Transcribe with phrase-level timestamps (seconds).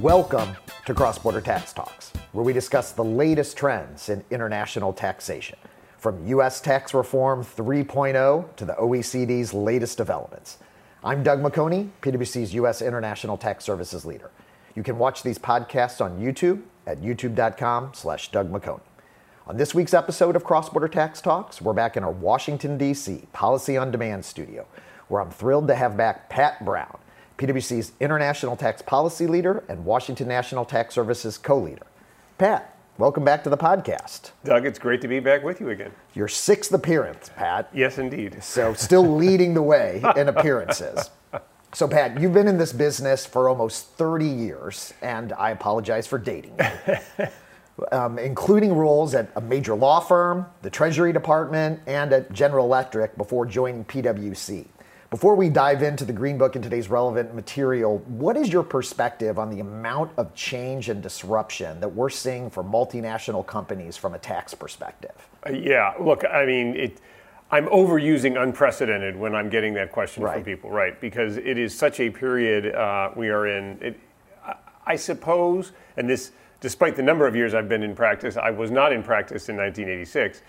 [0.00, 5.56] Welcome to Cross Border Tax Talks, where we discuss the latest trends in international taxation,
[5.98, 6.60] from U.S.
[6.60, 10.58] tax reform 3.0 to the OECD's latest developments.
[11.04, 12.82] I'm Doug McHoney, PwC's U.S.
[12.82, 14.32] International Tax Services leader.
[14.74, 18.80] You can watch these podcasts on YouTube at youtube.com slash Doug McHoney.
[19.46, 23.28] On this week's episode of Cross Border Tax Talks, we're back in our Washington, D.C.
[23.32, 24.66] Policy on Demand studio,
[25.06, 26.98] where I'm thrilled to have back Pat Brown,
[27.38, 31.86] PwC's International Tax Policy Leader and Washington National Tax Services co leader.
[32.38, 34.30] Pat, welcome back to the podcast.
[34.44, 35.90] Doug, it's great to be back with you again.
[36.14, 37.68] Your sixth appearance, Pat.
[37.74, 38.42] Yes, indeed.
[38.42, 41.10] So, still leading the way in appearances.
[41.72, 46.18] So, Pat, you've been in this business for almost 30 years, and I apologize for
[46.18, 47.26] dating you.
[47.90, 53.16] Um, including roles at a major law firm, the Treasury Department, and at General Electric
[53.16, 54.66] before joining PwC.
[55.14, 59.38] Before we dive into the Green Book and today's relevant material, what is your perspective
[59.38, 64.18] on the amount of change and disruption that we're seeing for multinational companies from a
[64.18, 65.12] tax perspective?
[65.46, 67.00] Uh, yeah, look, I mean, it,
[67.52, 70.34] I'm overusing unprecedented when I'm getting that question Right.
[70.34, 71.00] from people, right?
[71.00, 73.78] Because it is such a period uh, we are in.
[73.80, 74.00] It,
[74.44, 78.50] I- I suppose, and this, despite the number of years I've been in practice, I
[78.50, 80.42] was not in practice in 1986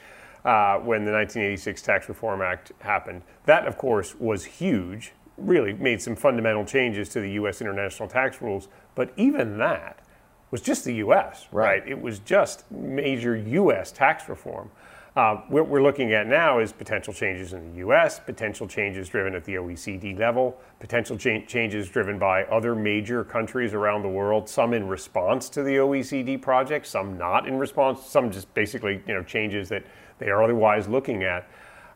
[0.46, 3.24] uh, when the 1986 Tax Reform Act happened.
[3.46, 7.62] That, of course, was huge, really made some fundamental changes to the U.S.
[7.62, 8.68] international tax rules.
[8.94, 10.00] But even that
[10.52, 11.82] was just the U.S., Right.
[11.82, 11.90] right?
[11.90, 13.92] It was just major U.S.
[13.92, 14.70] tax reform.
[15.16, 19.34] Uh, what we're looking at now is potential changes in the U.S., potential changes driven
[19.34, 24.48] at the OECD level, potential cha- changes driven by other major countries around the world.
[24.50, 28.06] Some in response to the OECD project, some not in response.
[28.06, 29.86] Some just basically, you know, changes that
[30.20, 31.48] they are otherwise looking at.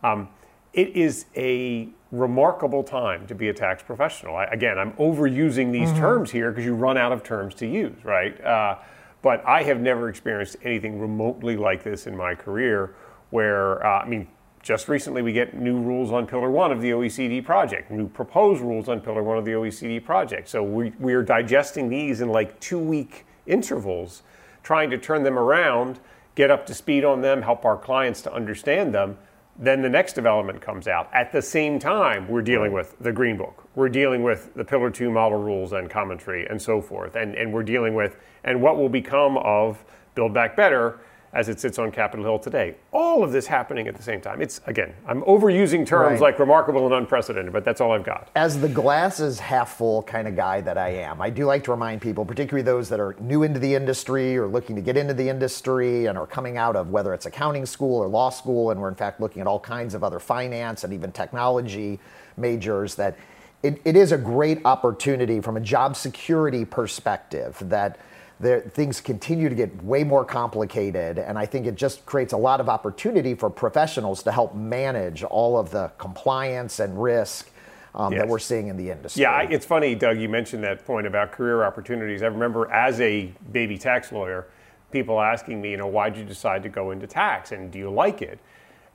[0.04, 0.30] Um,
[0.74, 4.36] it is a remarkable time to be a tax professional.
[4.36, 8.04] I, again, I'm overusing these terms here because you run out of terms to use,
[8.04, 8.40] right?
[8.44, 8.78] Uh,
[9.22, 12.96] but I have never experienced anything remotely like this in my career
[13.32, 14.28] where, uh, I mean,
[14.62, 18.62] just recently we get new rules on Pillar 1 of the OECD project, new proposed
[18.62, 20.50] rules on Pillar 1 of the OECD project.
[20.50, 24.24] So we, we are digesting these in like two week intervals,
[24.64, 26.00] trying to turn them around,
[26.40, 29.18] get up to speed on them, help our clients to understand them.
[29.58, 31.10] Then the next development comes out.
[31.14, 33.66] At the same time, we're dealing with the Green Book.
[33.76, 37.18] We're dealing with the Pillar 2 model rules and commentary and so forth.
[37.18, 39.84] And, and we're dealing with, and what will become of
[40.16, 41.02] Build Back Better
[41.34, 42.76] as it sits on Capitol Hill today.
[42.92, 44.42] All of this happening at the same time.
[44.42, 46.22] It's, again, I'm overusing terms Right.
[46.22, 48.30] like remarkable and unprecedented, but that's all I've got.
[48.36, 51.64] As the glass is half full kind of guy that I am, I do like
[51.66, 54.98] to remind people, particularly those that are new into the industry or looking to get
[54.98, 58.72] into the industry and are coming out of whether it's accounting school or law school,
[58.72, 62.00] and we're in fact looking at all kinds of other finance and even technology
[62.38, 63.16] majors, that
[63.62, 68.00] it, it is a great opportunity from a job security perspective that
[68.40, 72.38] there, things continue to get way more complicated, and I think it just creates a
[72.38, 77.52] lot of opportunity for professionals to help manage all of the compliance and risk
[77.96, 79.24] um, that we're seeing in the industry.
[79.24, 82.22] Yeah, I- it's funny, Doug, you mentioned that point about career opportunities.
[82.24, 84.48] I remember as a baby tax lawyer,
[84.92, 87.90] people asking me, you know, why'd you decide to go into tax and do you
[87.90, 88.40] like it?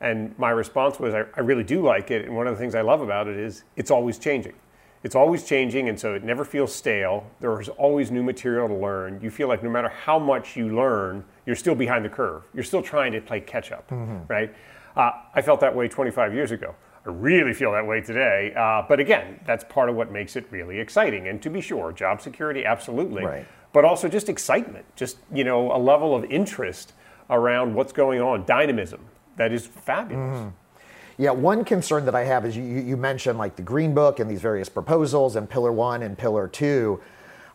[0.01, 2.25] And my response was, I, I really do like it.
[2.25, 4.55] And one of the things I love about it is it's always changing.
[5.05, 7.27] It's always changing, and so it never feels stale.
[7.39, 9.21] There's always new material to learn.
[9.23, 12.43] You feel like no matter how much you learn, you're still behind the curve.
[12.55, 13.85] You're still trying to play catch up,
[14.29, 14.53] right?
[14.97, 16.75] Uh, I felt that way 25 years ago.
[17.07, 18.55] I really feel that way today.
[18.57, 21.29] Uh, but again, that's part of what makes it really exciting.
[21.29, 23.25] And to be sure, job security, absolutely.
[23.25, 23.47] Right.
[23.75, 26.95] But also just excitement, just you know, a level of interest
[27.29, 29.05] around what's going on, dynamism.
[29.37, 30.51] That is fabulous.
[31.17, 34.29] Yeah, one concern that I have is you, you mentioned like the Green Book and
[34.29, 37.01] these various proposals and Pillar One and Pillar Two.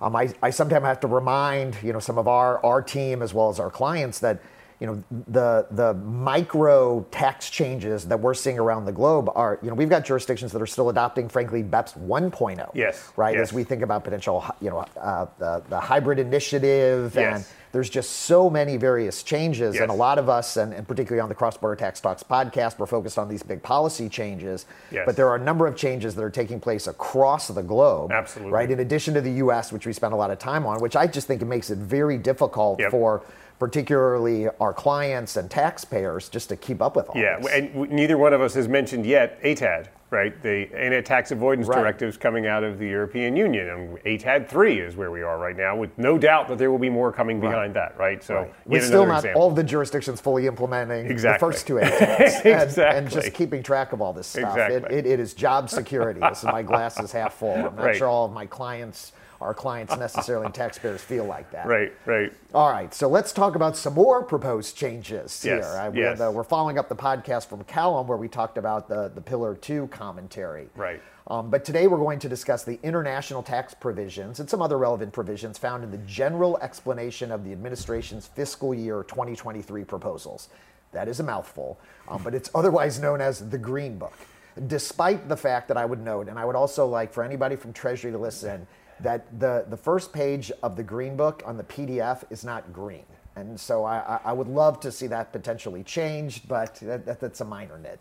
[0.02, 3.34] Um, I, I sometimes have to remind you know some of our our team as
[3.34, 4.42] well as our clients that
[4.80, 5.94] you know the the
[6.34, 10.52] micro tax changes that we're seeing around the globe are you know we've got jurisdictions
[10.54, 12.72] that are still adopting frankly BEPS 1.0.
[12.74, 13.36] Yes, Right.
[13.36, 13.50] yes.
[13.50, 18.10] As we think about potential you know uh, the the hybrid initiative and there's just
[18.12, 21.58] so many various changes and a lot of us and, and particularly on the cross
[21.58, 25.04] border tax talks podcast we're focused on these big policy changes Yes.
[25.06, 28.52] but there are a number of changes that are taking place across the globe Absolutely.
[28.54, 30.96] right in addition to the us which we spend a lot of time on which
[30.96, 32.92] i just think it makes it very difficult Yep.
[32.92, 33.22] for
[33.60, 37.24] particularly our clients and taxpayers just to keep up with all this.
[37.24, 37.52] Yeah, this.
[37.54, 40.42] and neither one of us has mentioned yet ATAD, right?
[40.42, 41.80] The anti-tax avoidance Right.
[41.80, 45.58] directives coming out of the European Union, and ATAD three is where we are right
[45.58, 48.24] now, with no doubt that there will be more coming behind that, right?
[48.24, 48.54] So, Right.
[48.66, 49.42] With still not example.
[49.42, 51.48] all the jurisdictions fully implementing Exactly.
[51.50, 52.46] the first two ATAs.
[52.46, 54.52] and, and just keeping track of all this stuff.
[54.58, 54.96] Exactly.
[54.98, 56.20] It, it, it is job security.
[56.22, 57.54] this is my glass is half full.
[57.54, 57.96] I'm not Right.
[57.98, 61.66] sure all of my clients our clients necessarily and taxpayers feel like that.
[61.70, 62.34] Right, right.
[62.54, 65.58] All right, so let's talk about some more proposed changes here.
[65.58, 66.18] Yes, Uh, we yes.
[66.20, 69.22] have, uh, we're following up the podcast from Callum where we talked about the, the
[69.22, 70.68] Pillar 2 commentary.
[70.76, 71.00] Right.
[71.28, 75.14] Um, but today we're going to discuss the international tax provisions and some other relevant
[75.14, 80.50] provisions found in the general explanation of the administration's fiscal year 2023 proposals.
[80.92, 84.18] That is a mouthful, um, but it's otherwise known as the Green Book.
[84.66, 87.74] Despite the fact that I would note, and I would also like for anybody from
[87.74, 88.66] Treasury to listen,
[89.02, 93.04] that the, the first page of the Green Book on the PDF is not green.
[93.36, 97.42] And so I, I- would love to see that potentially changed, but that, that, that's
[97.42, 98.00] a minor nit.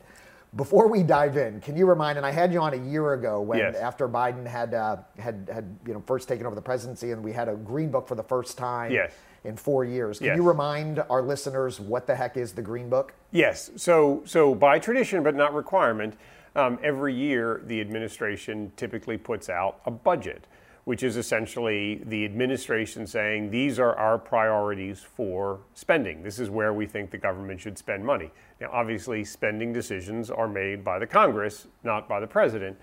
[0.57, 2.17] Before we dive in, can you remind?
[2.17, 3.77] And I had you on a year ago when, Yes.
[3.77, 7.33] after Biden had uh, had had you know first taken over the presidency, and we
[7.33, 9.13] had a green book for the first time Yes.
[9.45, 10.19] in four years.
[10.19, 10.37] Can Yes.
[10.37, 13.13] you remind our listeners what the heck is the green book?
[13.31, 13.71] Yes.
[13.77, 16.15] So, so by tradition, but not requirement,
[16.57, 20.47] um, every year the administration typically puts out a budget,
[20.89, 26.23] which is essentially the administration saying these are our priorities for spending.
[26.23, 28.31] This is where we think the government should spend money.
[28.59, 32.79] Now, obviously, spending decisions are made by the Congress, not by the president.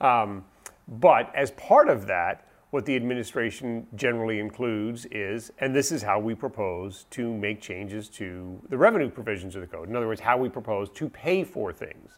[0.00, 0.42] Um,
[0.88, 6.18] but as part of that, what the administration generally includes is, and this is how
[6.18, 9.90] we propose to make changes to the revenue provisions of the code.
[9.90, 12.16] In other words, how we propose to pay for things.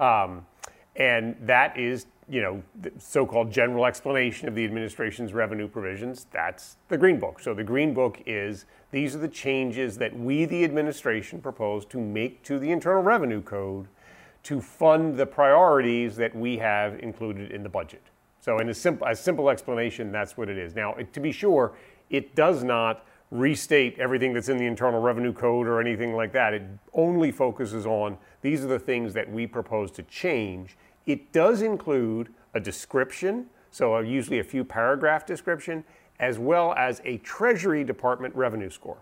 [0.00, 0.44] Um,
[0.96, 6.26] and that is, you know, the so-called general explanation of the administration's revenue provisions.
[6.30, 7.38] That's the Green Book.
[7.40, 12.00] So the Green Book is these are the changes that we, the administration, propose to
[12.00, 13.86] make to the Internal Revenue Code
[14.44, 18.00] to fund the priorities that we have included in the budget.
[18.40, 20.74] So, in a simple, a simple explanation, that's what it is.
[20.74, 21.72] Now, it- to be sure,
[22.08, 26.54] it does not restate everything that's in the Internal Revenue Code or anything like that.
[26.54, 26.62] It
[26.94, 30.78] only focuses on these are the things that we propose to change.
[31.06, 35.84] It does include a description, so usually a few paragraph description,
[36.20, 38.98] as well as a Treasury Department revenue score.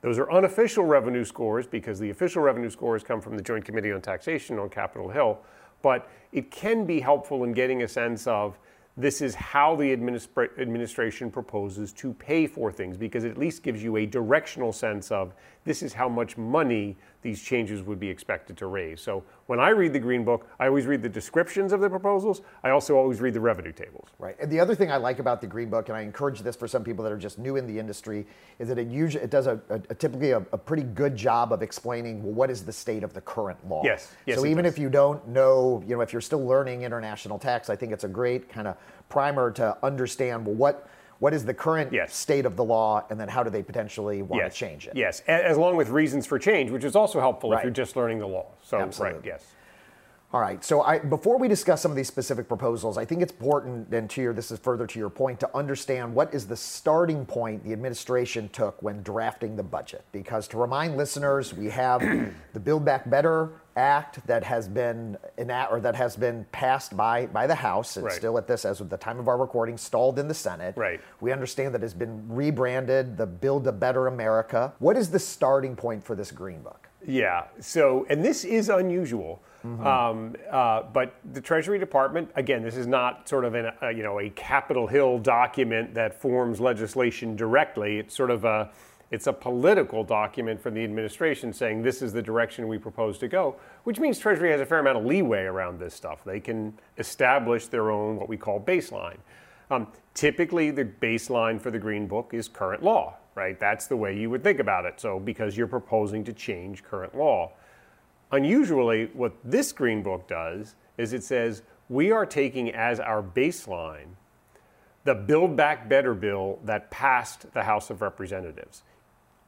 [0.00, 3.92] Those are unofficial revenue scores because the official revenue scores come from the Joint Committee
[3.92, 5.38] on Taxation on Capitol Hill.
[5.82, 8.58] But it can be helpful in getting a sense of
[8.96, 13.62] this is how the administra- administration proposes to pay for things because it at least
[13.62, 15.34] gives you a directional sense of
[15.64, 19.00] this is how much money these changes would be expected to raise.
[19.00, 22.42] So when I read the Green Book, I always read the descriptions of the proposals.
[22.62, 24.08] I also always read the revenue tables.
[24.18, 24.36] Right.
[24.40, 26.68] And the other thing I like about the Green Book, and I encourage this for
[26.68, 28.26] some people that are just new in the industry,
[28.58, 31.52] is that it usually it does a, a, a typically a, a pretty good job
[31.52, 33.82] of explaining well, what is the state of the current law.
[33.84, 34.14] Yes.
[34.26, 34.74] Yes, so even does.
[34.74, 38.04] if you don't know, you know, if you're still learning international tax, I think it's
[38.04, 38.76] a great kind of
[39.08, 40.88] primer to understand well what
[41.18, 42.14] what is the current Yes.
[42.14, 44.52] state of the law, and then how do they potentially want yes.
[44.52, 44.96] to change it.
[44.96, 47.58] Yes, as along with reasons for change, which is also helpful Right.
[47.58, 48.46] if you're just learning the law.
[48.62, 49.16] So, Absolutely.
[49.18, 49.54] right, yes.
[50.30, 50.62] All right.
[50.62, 54.10] So I, before we discuss some of these specific proposals, I think it's important, and
[54.10, 57.64] to your this is further to your point, to understand what is the starting point
[57.64, 60.04] the administration took when drafting the budget.
[60.12, 62.00] Because to remind listeners, we have
[62.52, 63.52] the Build Back Better
[63.82, 67.96] Act that has been enact, or that has been passed by by the House.
[67.96, 68.12] It's Right.
[68.12, 70.74] still at this as of the time of our recording, stalled in the Senate.
[70.76, 71.00] Right.
[71.20, 74.72] We understand that it's been rebranded the Build a Better America.
[74.80, 76.88] What is the starting point for this Green Book?
[77.06, 77.44] Yeah.
[77.60, 79.42] So, and this is unusual.
[79.64, 84.02] Um, uh, but the Treasury Department, again, this is not sort of an, uh, you
[84.02, 87.98] know a Capitol Hill document that forms legislation directly.
[87.98, 88.70] It's sort of a
[89.10, 93.28] it's a political document from the administration saying this is the direction we propose to
[93.28, 96.22] go, which means Treasury has a fair amount of leeway around this stuff.
[96.24, 99.16] They can establish their own what we call baseline.
[99.70, 103.58] Um, typically, the baseline for the Green Book is current law, right?
[103.58, 105.00] That's the way you would think about it.
[105.00, 107.52] So, because you're proposing to change current law.
[108.32, 114.16] Unusually, what this Green Book does is it says we are taking as our baseline
[115.04, 118.82] the Build Back Better bill that passed the House of Representatives.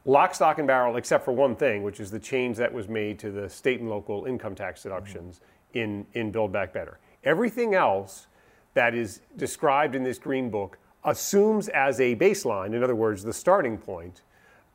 [0.05, 3.19] Lock, stock, and barrel, except for one thing, which is the change that was made
[3.19, 5.41] to the state and local income tax deductions
[5.73, 6.97] in, in Build Back Better.
[7.23, 8.25] Everything else
[8.73, 13.33] that is described in this Green Book assumes as a baseline, in other words, the
[13.33, 14.21] starting point,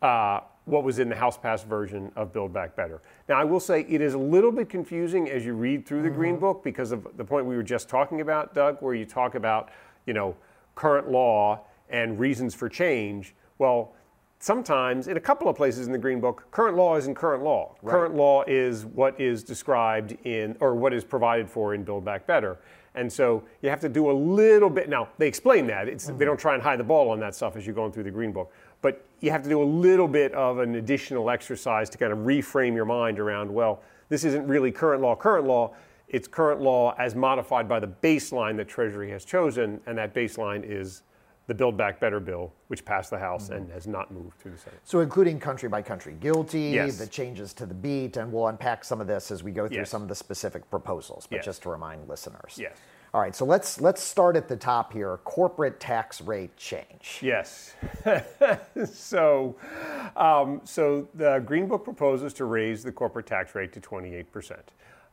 [0.00, 3.00] uh, what was in the House passed version of Build Back Better.
[3.28, 6.10] Now, I will say it is a little bit confusing as you read through the
[6.10, 9.34] Green Book because of the point we were just talking about, Doug, where you talk
[9.34, 9.70] about,
[10.06, 10.36] you know,
[10.76, 13.34] current law and reasons for change.
[13.58, 13.92] Well,
[14.38, 17.74] sometimes in a couple of places in the Green Book, current law isn't current law.
[17.84, 22.26] Current law is what is described in or what is provided for in Build Back
[22.26, 22.58] Better.
[22.94, 24.88] And so you have to do a little bit.
[24.88, 25.86] Now, they explain that.
[25.86, 26.24] It's, They mm-hmm.
[26.24, 28.32] don't try and hide the ball on that stuff as you're going through the Green
[28.32, 28.50] Book.
[28.80, 32.20] But you have to do a little bit of an additional exercise to kind of
[32.20, 35.74] reframe your mind around, well, this isn't really current law, current law.
[36.08, 40.62] It's current law as modified by the baseline that Treasury has chosen, and that baseline
[40.64, 41.02] is
[41.46, 44.58] the Build Back Better bill, which passed the House and has not moved through the
[44.58, 44.80] Senate.
[44.84, 46.98] So, including country by country GILTI, Yes.
[46.98, 49.76] the changes to the BEAT, and we'll unpack some of this as we go through
[49.78, 49.90] Yes.
[49.90, 51.26] some of the specific proposals.
[51.28, 51.44] But Yes.
[51.44, 52.56] just to remind listeners.
[52.58, 52.76] Yes.
[53.14, 55.16] All right, so let's let's start at the top here.
[55.18, 57.20] Corporate tax rate change.
[57.22, 57.74] Yes.
[58.92, 59.56] so,
[60.16, 64.58] um, so the Green Book proposes to raise the corporate tax rate to 28%.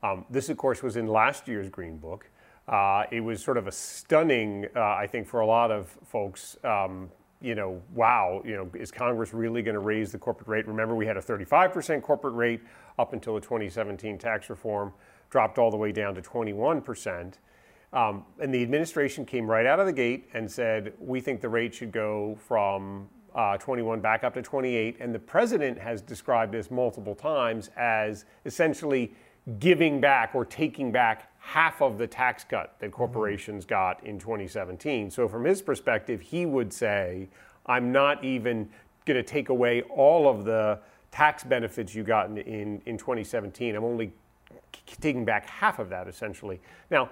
[0.01, 2.29] Um, this, of course, was in last year's Green Book.
[2.67, 6.57] Uh, it was sort of a stunning, uh, I think, for a lot of folks.
[6.63, 7.09] Um,
[7.41, 10.65] you know, wow, you know, is Congress really going to raise the corporate rate?
[10.65, 12.61] Remember, we had a 35% corporate rate
[12.97, 14.93] up until the 2017 tax reform,
[15.29, 17.33] dropped all the way down to 21%.
[17.91, 21.49] Um, and the administration came right out of the gate and said, we think the
[21.49, 24.97] rate should go from uh, 21 back up to 28.
[24.99, 29.13] And the president has described this multiple times as essentially
[29.59, 35.11] giving back or taking back half of the tax cut that corporations got in 2017.
[35.11, 37.29] So, from his perspective, he would say,
[37.65, 38.69] I'm not even
[39.05, 40.79] going to take away all of the
[41.11, 43.75] tax benefits you got in, in, in 2017.
[43.75, 44.13] I'm only
[45.01, 46.59] taking back half of that essentially.
[46.89, 47.09] Now,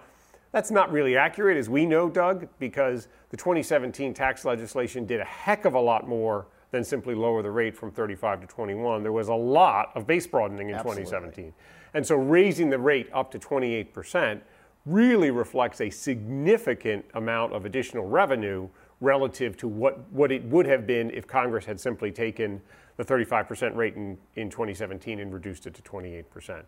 [0.52, 5.26] that's not really accurate, as we know, Doug, because the 2017 tax legislation did a
[5.26, 9.04] heck of a lot more than simply lower the rate from 35 to 21.
[9.04, 11.04] There was a lot of base broadening in Absolutely.
[11.04, 11.54] 2017.
[11.94, 14.42] And so raising the rate up to 28%
[14.86, 18.68] really reflects a significant amount of additional revenue
[19.02, 22.62] relative to what, what it would have been if Congress had simply taken
[22.98, 26.64] the 35% rate in, in 2017 and reduced it to 28%.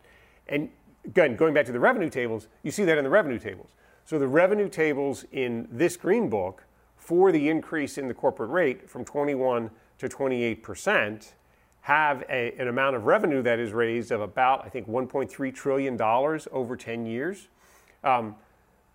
[0.47, 0.69] And
[1.05, 3.69] again, going back to the revenue tables, you see that in the revenue tables.
[4.05, 6.65] So the revenue tables in this green book
[6.97, 9.69] for the increase in the corporate rate from 21
[10.03, 11.33] to 28%
[11.81, 16.01] have a, an amount of revenue that is raised of about, I think, $1.3 trillion
[16.01, 17.49] over 10 years.
[18.03, 18.35] Um,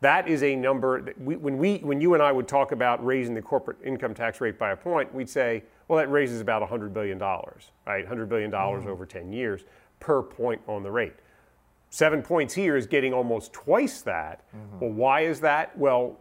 [0.01, 3.05] that is a number that we, when we, when you and I would talk about
[3.05, 6.67] raising the corporate income tax rate by a point, we'd say, well, that raises about
[6.67, 8.09] $100 billion, right?
[8.09, 9.65] $100 billion over 10 years
[10.01, 11.15] per point on the rate.
[11.91, 14.45] Seven points here is getting almost twice that.
[14.81, 15.77] Well, why is that?
[15.77, 16.19] Well,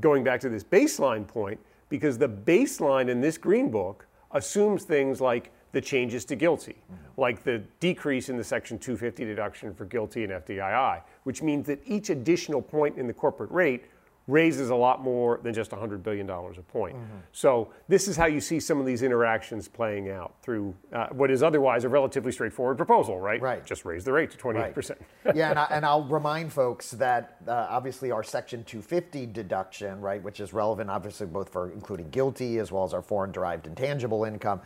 [0.00, 5.20] going back to this baseline point, because the baseline in this green book assumes things
[5.20, 6.76] like the changes to GILTI,
[7.16, 11.80] like the decrease in the Section 250 deduction for GILTI and FDII, which means that
[11.86, 13.86] each additional point in the corporate rate
[14.28, 16.96] raises a lot more than just $100 billion a point.
[17.32, 21.30] So, this is how you see some of these interactions playing out through uh, what
[21.30, 23.40] is otherwise a relatively straightforward proposal, right?
[23.40, 23.64] Right.
[23.64, 24.96] Just raise the rate to 28%.
[25.34, 30.22] yeah, and, I, and I'll remind folks that uh, obviously our Section 250 deduction, right,
[30.22, 34.24] which is relevant obviously both for including GILTI as well as our foreign derived intangible
[34.24, 34.60] income,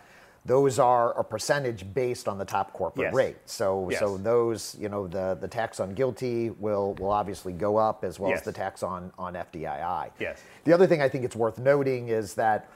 [0.46, 3.14] those are a percentage based on the top corporate Yes.
[3.14, 3.36] rate.
[3.46, 8.04] So, so those, you know, the, the tax on GILTI will will obviously go up
[8.04, 10.10] as well as the tax on on FDII.
[10.20, 10.40] Yes.
[10.64, 12.68] The other thing I think it's worth noting is that,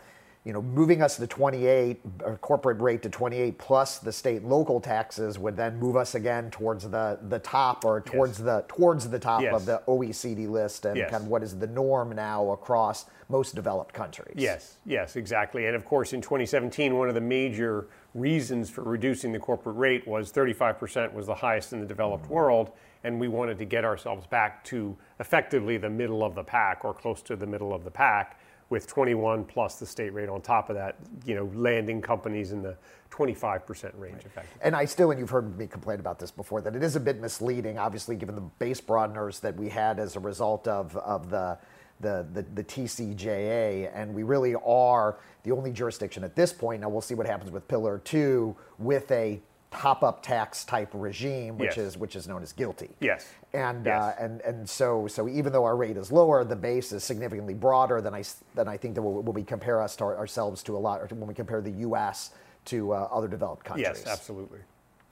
[0.44, 4.80] you know, moving us to 28, uh, corporate rate to 28 plus the state local
[4.80, 9.18] taxes would then move us again towards the, the top or towards the towards the
[9.18, 9.54] top Yes.
[9.54, 11.10] of the OECD list and Yes.
[11.10, 14.34] kind of what is the norm now across most developed countries.
[14.36, 15.66] Yes, yes, exactly.
[15.66, 20.08] And of course, in 2017, one of the major reasons for reducing the corporate rate
[20.08, 22.72] was 35% was the highest in the developed world,
[23.04, 26.92] and we wanted to get ourselves back to effectively the middle of the pack or
[26.94, 28.39] close to the middle of the pack
[28.70, 30.96] with 21 plus the state rate on top of that,
[31.26, 32.76] you know, landing companies in the
[33.10, 34.60] 25% range effectively.
[34.62, 37.00] And I still, and you've heard me complain about this before, that it is a
[37.00, 41.30] bit misleading, obviously, given the base broadeners that we had as a result of, of
[41.30, 41.58] the,
[41.98, 43.90] the, the, the TCJA.
[43.92, 46.82] And we really are the only jurisdiction at this point.
[46.82, 51.56] Now, we'll see what happens with Pillar 2 with a top up tax type regime,
[51.56, 51.78] which, Yes.
[51.78, 52.90] is, which is known as GILTI.
[53.00, 53.26] Yes.
[53.52, 54.02] And, Yes.
[54.02, 57.54] uh, and, and so, so even though our rate is lower, the base is significantly
[57.54, 58.24] broader than I,
[58.54, 61.06] than I think that when we compare us to our, ourselves to a lot, or
[61.14, 62.30] when we compare the U.S.
[62.66, 63.86] to uh, other developed countries.
[63.86, 64.58] Yes, absolutely.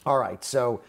[0.07, 0.81] All right, so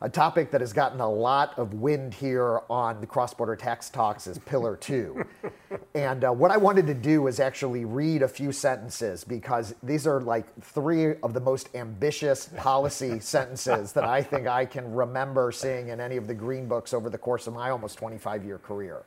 [0.00, 3.88] a topic that has gotten a lot of wind here on the cross border tax
[3.88, 5.24] talks is Pillar 2.
[5.94, 10.06] and uh, what I wanted to do is actually read a few sentences because these
[10.06, 15.52] are like three of the most ambitious policy sentences that I think I can remember
[15.52, 18.58] seeing in any of the green books over the course of my almost 25 year
[18.58, 19.02] career.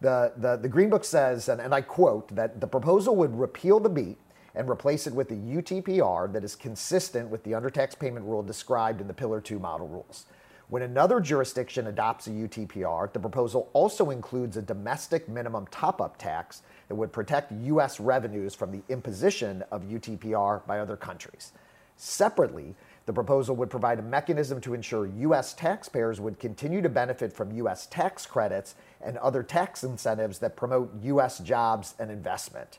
[0.00, 3.80] The, the, the Green Book says, and, and I quote, that the proposal would repeal
[3.80, 4.18] the BEAT
[4.54, 9.00] and replace it with a UTPR that is consistent with the undertax payment rule described
[9.00, 10.26] in the Pillar 2 model rules.
[10.68, 16.16] When another jurisdiction adopts a UTPR, the proposal also includes a domestic minimum top up
[16.16, 18.00] tax that would protect U.S.
[18.00, 21.52] revenues from the imposition of UTPR by other countries.
[21.96, 22.74] Separately,
[23.06, 25.54] the proposal would provide a mechanism to ensure U.S.
[25.54, 27.86] taxpayers would continue to benefit from U.S.
[27.86, 31.38] tax credits and other tax incentives that promote U.S.
[31.38, 32.78] jobs and investment.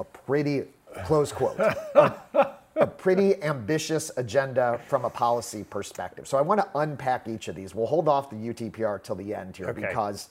[0.00, 0.64] a pretty
[1.04, 1.60] close quote.
[2.76, 6.26] a, pretty ambitious agenda from a policy perspective.
[6.28, 7.74] So I want to unpack each of these.
[7.74, 9.80] We'll hold off the UTPR till the end here Okay.
[9.86, 10.28] because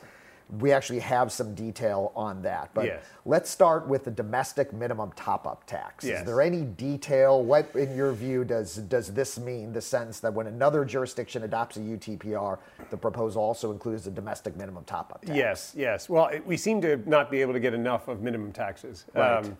[0.59, 2.69] we actually have some detail on that.
[2.75, 3.03] But Yes.
[3.25, 6.05] let's start with the domestic minimum top-up tax.
[6.05, 6.19] Yes.
[6.19, 7.43] Is there any detail?
[7.43, 9.73] What, in your view, does does this mean?
[9.73, 12.59] The sense that when another jurisdiction adopts a UTPR,
[12.91, 15.35] the proposal also includes a domestic minimum top-up tax.
[15.35, 16.09] Yes, yes.
[16.09, 19.05] Well, it, we seem to not be able to get enough of minimum taxes.
[19.15, 19.55] Um, Right.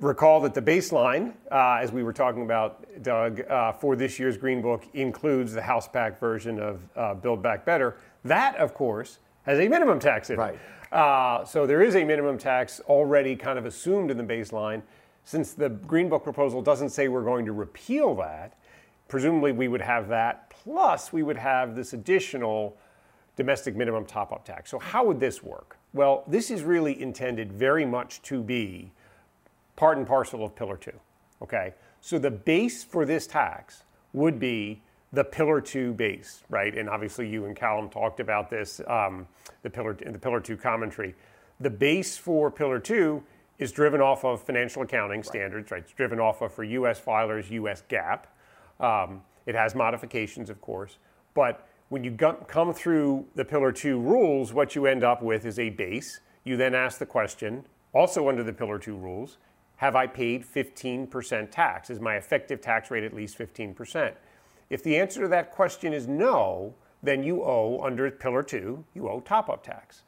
[0.00, 4.36] Recall that the baseline, uh, as we were talking about, Doug, uh, for this year's
[4.36, 7.96] Green Book includes the House Pack version of uh, Build Back Better.
[8.24, 10.54] That, of course, has a minimum tax in Right.
[10.54, 10.92] it.
[10.92, 14.82] Uh, so there is a minimum tax already kind of assumed in the baseline.
[15.24, 18.54] Since the Green Book proposal doesn't say we're going to repeal that,
[19.06, 22.76] presumably we would have that, plus we would have this additional
[23.36, 24.70] domestic minimum top up tax.
[24.70, 25.76] So, how would this work?
[25.92, 28.92] Well, this is really intended very much to be
[29.80, 30.92] part and parcel of Pillar 2.
[31.40, 31.72] Okay?
[32.02, 34.82] So, the base for this tax would be
[35.12, 36.76] the Pillar 2 base, right?
[36.76, 39.26] And obviously, you and Callum talked about this, um,
[39.62, 41.14] the, Pillar, in the Pillar 2 commentary.
[41.60, 43.22] The base for Pillar 2
[43.58, 45.82] is driven off of financial accounting standards, right?
[45.82, 48.24] It's driven off of, for US filers, US GAAP.
[48.80, 50.98] Um, it has modifications, of course,
[51.32, 55.58] but when you come through the Pillar 2 rules, what you end up with is
[55.58, 56.20] a base.
[56.44, 59.38] You then ask the question, also under the Pillar 2 rules,
[59.80, 61.88] have I paid 15% tax?
[61.88, 64.12] Is my effective tax rate at least 15%?
[64.68, 69.08] If the answer to that question is no, then you owe, under Pillar 2, you
[69.08, 70.02] owe top up tax.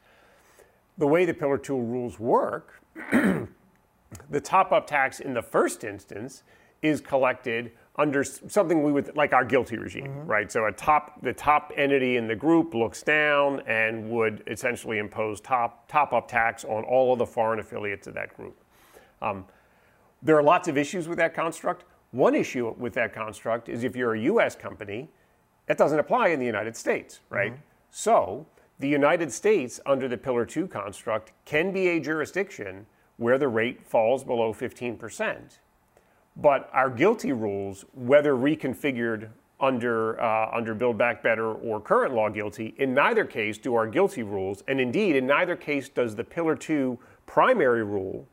[0.99, 6.43] The way the Pillar 2 rules work the top up tax in the first instance
[6.83, 10.51] is collected under something we would like our GILTI regime, right?
[10.51, 15.41] So a top the top entity in the group looks down and would essentially impose
[15.41, 18.59] top top up tax on all of the foreign affiliates of that group.
[19.19, 19.45] Um,
[20.23, 21.83] there are lots of issues with that construct.
[22.11, 25.09] One issue with that construct is if you're a US company,
[25.67, 27.53] that doesn't apply in the United States, right?
[27.91, 28.45] So,
[28.79, 32.85] the United States, under the Pillar 2 construct, can be a jurisdiction
[33.17, 35.59] where the rate falls below 15%.
[36.35, 42.29] But our GILTI rules, whether reconfigured under, uh, under Build Back Better or current law
[42.29, 46.23] GILTI, in neither case do our GILTI rules, and indeed, in neither case does the
[46.23, 48.27] Pillar 2 primary rule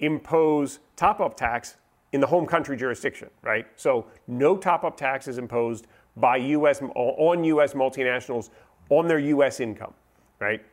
[0.00, 1.76] impose top up tax
[2.12, 3.66] in the home country jurisdiction, right?
[3.76, 8.50] So no top up tax is imposed by US on US multinationals
[8.88, 9.94] on their US income,
[10.40, 10.64] right?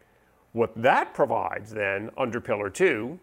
[0.54, 3.20] What that provides then under Pillar 2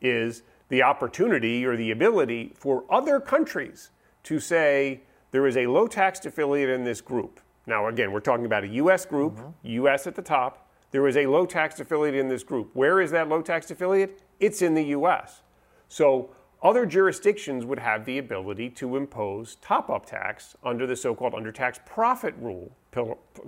[0.00, 3.90] is the opportunity or the ability for other countries
[4.24, 7.40] to say there is a low taxed affiliate in this group.
[7.66, 9.50] Now, again, we're talking about a US group, mm-hmm.
[9.82, 10.68] US at the top.
[10.92, 12.70] There is a low taxed affiliate in this group.
[12.74, 14.22] Where is that low taxed affiliate?
[14.38, 15.42] It's in the US.
[15.88, 16.30] So
[16.62, 21.34] other jurisdictions would have the ability to impose top up tax under the so called
[21.34, 22.72] under tax profit rule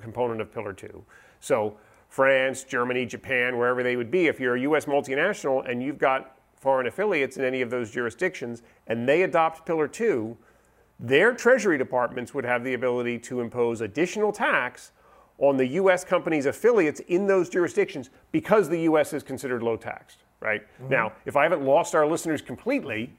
[0.01, 1.05] component of Pillar 2.
[1.41, 1.77] So
[2.09, 6.39] France, Germany, Japan, wherever they would be, if you're a US multinational and you've got
[6.57, 10.37] foreign affiliates in any of those jurisdictions and they adopt Pillar 2,
[11.01, 14.93] their treasury departments would have the ability to impose additional tax
[15.39, 20.25] on the US companies' affiliates in those jurisdictions because the US is considered low taxed,
[20.41, 20.63] right?
[20.63, 20.91] Mm-hmm.
[20.91, 23.13] Now, if I haven't lost our listeners completely,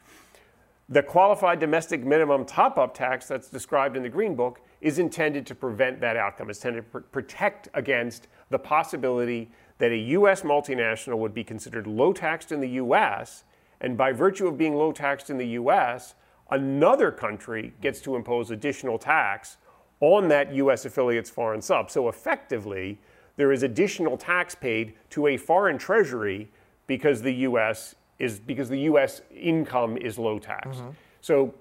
[0.87, 5.45] the qualified domestic minimum top up tax that's described in the Green Book is intended
[5.47, 6.49] to prevent that outcome.
[6.49, 10.41] It's intended to pr- protect against the possibility that a U.S.
[10.41, 13.43] multinational would be considered low taxed in the U.S.,
[13.81, 16.15] and by virtue of being low taxed in the U.S.,
[16.51, 19.57] another country gets to impose additional tax
[20.01, 20.85] on that U.S.
[20.85, 21.91] affiliate's foreign sub.
[21.91, 22.99] So effectively,
[23.35, 26.51] there is additional tax paid to a foreign treasury
[26.89, 27.95] because the U.S.
[28.17, 29.21] is because the U.S.
[29.33, 30.77] income is low tax.
[30.77, 30.89] Mm-hmm.
[31.21, 31.53] So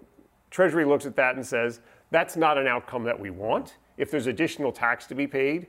[0.51, 3.77] Treasury looks at that and says that's not an outcome that we want.
[3.99, 5.67] If there's additional tax to be paid,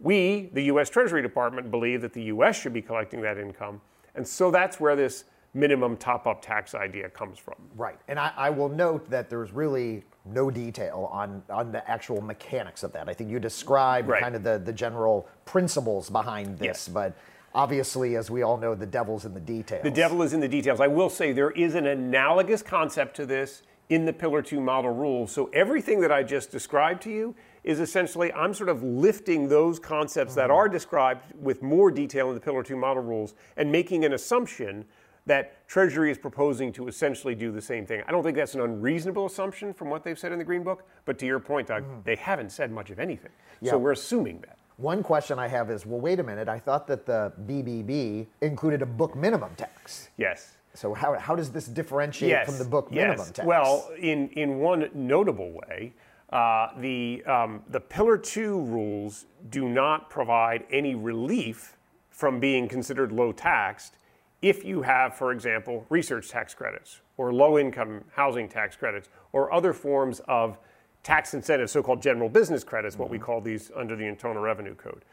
[0.00, 0.90] we, the U.S.
[0.90, 2.60] Treasury Department, believe that the U.S.
[2.60, 3.80] should be collecting that income,
[4.16, 7.54] and so that's where this minimum top-up tax idea comes from.
[7.76, 7.98] Right.
[8.08, 12.82] And I, I will note that there's really no detail on, on the actual mechanics
[12.82, 13.08] of that.
[13.08, 14.22] I think you described Right.
[14.22, 16.88] kind of the, the general principles behind this, Yes.
[16.88, 17.16] but
[17.54, 19.82] obviously, as we all know, the devil's in the details.
[19.82, 20.80] The devil is in the details.
[20.80, 24.92] I will say there is an analogous concept to this in the Pillar 2 model
[24.92, 25.32] rules.
[25.32, 27.34] So everything that I just described to you
[27.64, 32.34] is essentially I'm sort of lifting those concepts that are described with more detail in
[32.34, 34.84] the Pillar 2 model rules and making an assumption
[35.26, 38.02] that Treasury is proposing to essentially do the same thing.
[38.06, 40.86] I don't think that's an unreasonable assumption from what they've said in the Green Book,
[41.04, 42.00] but to your point, Doug, mm-hmm.
[42.04, 43.30] they haven't said much of anything.
[43.60, 43.72] Yeah.
[43.72, 44.57] So we're assuming that.
[44.78, 48.80] One question I have is well, wait a minute, I thought that the BBB included
[48.80, 50.08] a book minimum tax.
[50.16, 50.56] Yes.
[50.72, 53.30] So how, how does this differentiate yes, from the book minimum yes.
[53.32, 53.46] tax?
[53.46, 55.94] Well, in, in one notable way,
[56.30, 61.76] uh, the, um, the Pillar 2 rules do not provide any relief
[62.10, 63.96] from being considered low taxed
[64.42, 69.52] if you have, for example, research tax credits or low income housing tax credits or
[69.52, 70.56] other forms of
[71.02, 73.02] tax incentives, so called general business credits, mm-hmm.
[73.02, 73.26] what we mm-hmm.
[73.26, 75.04] call these under the Internal Revenue Code.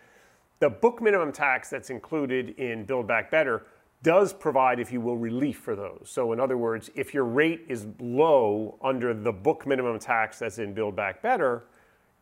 [0.59, 3.65] The book minimum tax that's included in Build Back Better
[4.03, 6.03] does provide, if you will, relief for those.
[6.05, 10.59] So, in other words, if your rate is low under the book minimum tax that's
[10.59, 11.63] in Build Back Better,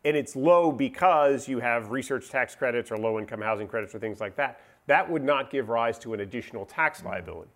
[0.04, 3.98] and it's low because you have research tax credits or low income housing credits or
[3.98, 7.50] things like that, that would not give rise to an additional tax liability.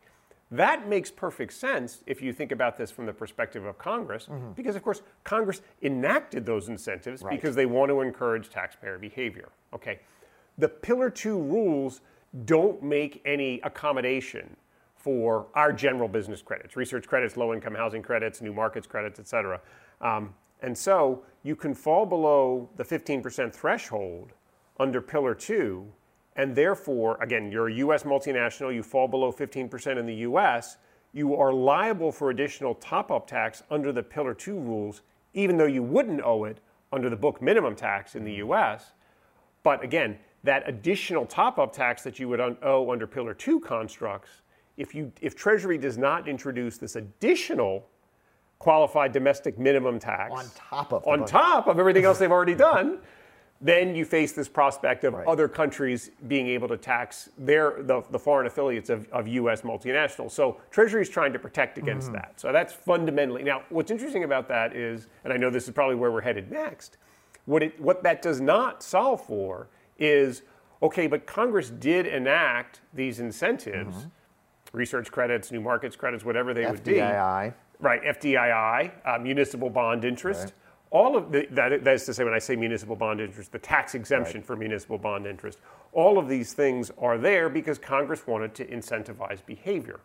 [0.51, 4.53] That makes perfect sense if you think about this from the perspective of Congress, mm-hmm.
[4.53, 7.31] because of course Congress enacted those incentives right.
[7.31, 9.51] because they want to encourage taxpayer behavior.
[9.75, 10.01] Okay.
[10.57, 12.01] The Pillar 2 rules
[12.45, 14.57] don't make any accommodation
[14.97, 19.29] for our general business credits, research credits, low income housing credits, new markets credits, et
[19.29, 19.61] cetera.
[20.01, 24.33] Um, and so you can fall below the 15% threshold
[24.81, 25.87] under Pillar 2
[26.39, 30.79] and therefore, again, you're a US multinational, you fall below 15% in the US,
[31.13, 35.03] you are liable for additional top up tax under the Pillar 2 rules,
[35.35, 36.61] even though you wouldn't owe it
[36.93, 38.93] under the book minimum tax in the US.
[39.65, 43.59] But again, that additional top up tax that you would un- owe under Pillar 2
[43.59, 44.31] constructs,
[44.77, 47.85] if, you, if Treasury does not introduce this additional
[48.61, 52.99] qualified domestic minimum tax on top of on top of everything else they've already done,
[53.61, 55.27] then you face this prospect of right.
[55.27, 59.63] other countries being able to tax their the, the foreign affiliates of, of U.S.
[59.63, 60.31] multinationals.
[60.31, 62.17] So Treasury is trying to protect against mm-hmm.
[62.17, 62.41] that.
[62.41, 63.63] So that's fundamentally now.
[63.71, 66.99] What's interesting about that is, and I know this is probably where we're headed next.
[67.47, 69.69] What it what that does not solve for
[69.99, 70.43] is
[70.81, 74.77] okay, but Congress did enact these incentives, mm-hmm.
[74.77, 76.71] research credits, new markets credits, whatever they FDII.
[76.71, 76.93] would be.
[76.93, 77.55] FDII.
[77.81, 80.45] Right, FDII, uh, municipal bond interest.
[80.47, 80.53] Right
[80.91, 83.59] all of the, that, that is to say, when I say municipal bond interest, the
[83.59, 84.47] tax exemption right.
[84.47, 85.59] for municipal bond interest,
[85.93, 90.01] all of these things are there because Congress wanted to incentivize behavior.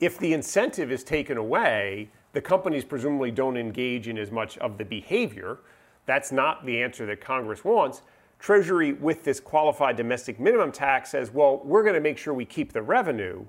[0.00, 4.78] If the incentive is taken away, the companies presumably don't engage in as much of
[4.78, 5.58] the behavior.
[6.06, 8.02] That's not the answer that Congress wants.
[8.38, 12.44] Treasury, with this qualified domestic minimum tax, says, well, we're going to make sure we
[12.44, 13.44] keep the revenue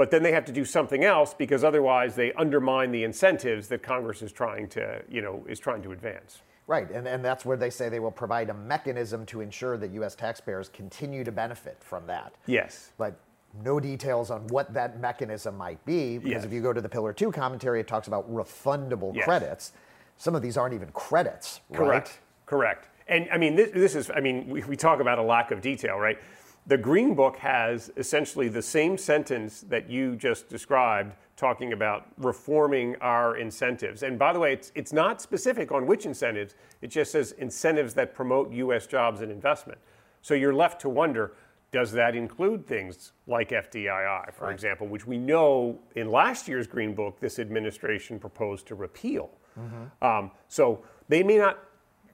[0.00, 3.82] but then they have to do something else because otherwise they undermine the incentives that
[3.82, 6.40] Congress is trying to, you know, is trying to advance.
[6.66, 9.90] Right, and, and that's where they say they will provide a mechanism to ensure that
[9.90, 10.14] U.S.
[10.14, 12.32] taxpayers continue to benefit from that.
[12.46, 12.92] Yes.
[12.96, 13.20] But
[13.62, 16.44] no details on what that mechanism might be, because yes.
[16.44, 19.26] if you go to the Pillar 2 commentary, it talks about refundable yes.
[19.26, 19.72] credits.
[20.16, 22.08] Some of these aren't even credits, Correct.
[22.08, 22.18] Right?
[22.46, 22.88] Correct.
[23.06, 25.60] And I mean, this, this is, I mean, we, we talk about a lack of
[25.60, 26.18] detail, right?
[26.70, 32.94] The Green Book has essentially the same sentence that you just described, talking about reforming
[33.00, 34.04] our incentives.
[34.04, 37.92] And by the way, it's, it's not specific on which incentives, it just says incentives
[37.94, 38.86] that promote U.S.
[38.86, 39.80] jobs and investment.
[40.22, 41.32] So you're left to wonder
[41.72, 44.54] does that include things like FDII, for right.
[44.54, 49.30] example, which we know in last year's Green Book this administration proposed to repeal?
[49.58, 50.04] Mm-hmm.
[50.04, 51.58] Um, so they may not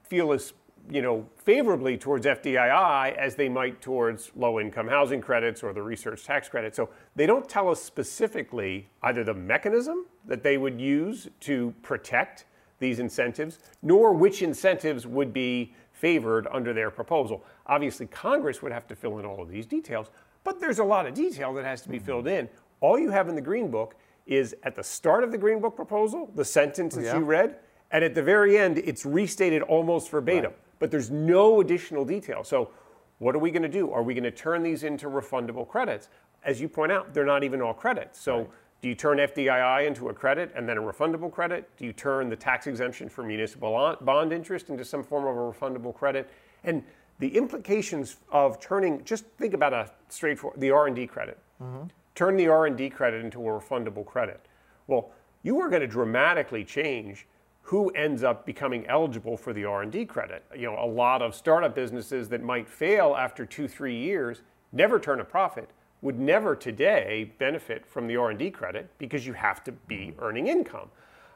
[0.03, 0.55] feel as
[0.91, 6.25] you know, favorably towards FDII as they might towards low-income housing credits or the research
[6.25, 6.75] tax credit.
[6.77, 12.45] So they don't tell us specifically either the mechanism that they would use to protect
[12.79, 17.43] these incentives, nor which incentives would be favored under their proposal.
[17.67, 20.11] Obviously, Congress would have to fill in all of these details,
[20.45, 22.49] but there's a lot of detail that has to be filled in.
[22.81, 23.97] All you have in the Green Book
[24.27, 27.17] is at the start of the Green Book proposal, the sentence that yeah.
[27.17, 27.57] you read,
[27.91, 30.51] and at the very end, it's restated almost verbatim.
[30.51, 32.45] Right but there's no additional detail.
[32.45, 32.71] So,
[33.19, 33.93] what are we going to do?
[33.93, 36.09] Are we going to turn these into refundable credits?
[36.45, 38.21] As you point out, they're not even all credits.
[38.21, 38.49] So, right.
[38.83, 41.71] do you turn FDII into a credit and then a refundable credit?
[41.79, 45.59] Do you turn the tax exemption for municipal bond interest into some form of a
[45.59, 46.31] refundable credit?
[46.65, 46.83] And
[47.19, 51.39] the implications of turning just think about a straightforward the R&D credit.
[51.63, 51.87] Mm-hmm.
[52.15, 54.41] Turn the R&D credit into a refundable credit.
[54.87, 55.11] Well,
[55.43, 57.27] you are going to dramatically change
[57.67, 60.45] who ends up becoming eligible for the R&D credit.
[60.55, 65.19] You know, a lot of startup businesses that might fail after 2-3 years, never turn
[65.19, 65.69] a profit,
[66.01, 70.89] would never today benefit from the R&D credit because you have to be earning income.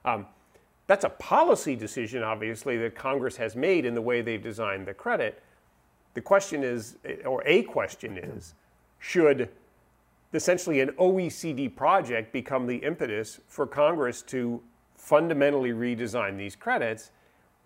[0.05, 0.25] Um,
[0.87, 4.95] that's a policy decision, obviously, that Congress has made in the way they've designed the
[4.95, 5.43] credit.
[6.15, 8.55] The question is, or a question is,
[9.01, 9.49] should
[10.33, 14.63] essentially an OECD project become the impetus for Congress to
[15.01, 17.11] fundamentally redesign these credits?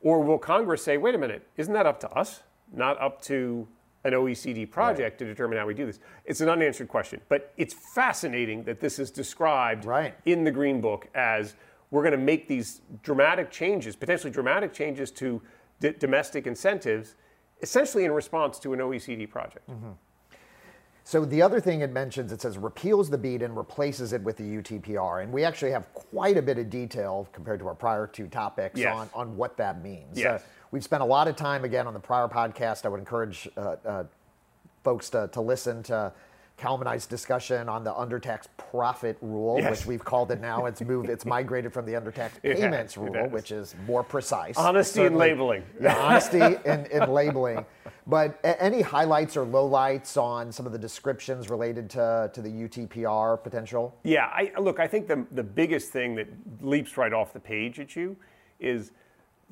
[0.03, 2.43] Or will Congress say, wait a minute, isn't that up to us,
[2.73, 3.67] not up to
[4.05, 5.19] an OECD project right.
[5.19, 5.99] to determine how we do this?
[6.25, 10.15] It's an unanswered question, but it's fascinating that this is described right.
[10.27, 11.55] in the Green Book as
[11.91, 15.41] we're going to make these dramatic changes, potentially dramatic changes to
[15.81, 17.15] d- domestic incentives,
[17.63, 19.69] essentially in response to an OECD project.
[19.71, 19.91] Mm-hmm.
[21.07, 24.39] So the other thing it mentions, it says repeals the BEAT and replaces it with
[24.39, 25.23] the UTPR.
[25.23, 28.81] And we actually have quite a bit of detail compared to our prior two topics
[28.81, 28.97] yes.
[28.97, 30.19] on, on what that means.
[30.19, 30.41] Yes.
[30.41, 32.87] Uh, we've spent a lot of time, again, on the prior podcast.
[32.87, 34.05] I would encourage uh, uh,
[34.83, 36.11] folks to, to listen to
[36.63, 39.71] Manai's discussion on the undertax profit rule, yes.
[39.71, 40.67] which we've called it now.
[40.67, 41.11] It's moved.
[41.11, 44.57] It's migrated from the undertax payments rule, which is more precise.
[44.57, 45.63] Honesty in labeling.
[45.81, 47.67] Yeah, honesty in, in labeling.
[48.07, 53.43] But any highlights or lowlights on some of the descriptions related to, to the UTPR
[53.43, 53.97] potential?
[54.03, 56.29] Yeah, I, look, I think the, the biggest thing that
[56.61, 58.17] leaps right off the page at you
[58.61, 58.93] is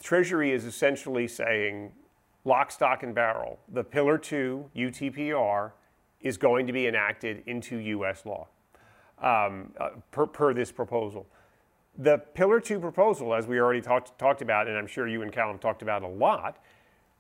[0.02, 1.92] Treasury is essentially saying
[2.44, 3.58] lock, stock, and barrel.
[3.72, 5.72] The Pillar 2 UTPR
[6.22, 8.24] is going to be enacted into U.S.
[8.24, 8.46] law
[9.20, 11.26] um, uh, per, per, this proposal.
[11.98, 15.32] The Pillar 2 proposal, as we already talked, talked about, and I'm sure you and
[15.32, 16.58] Callum talked about a lot,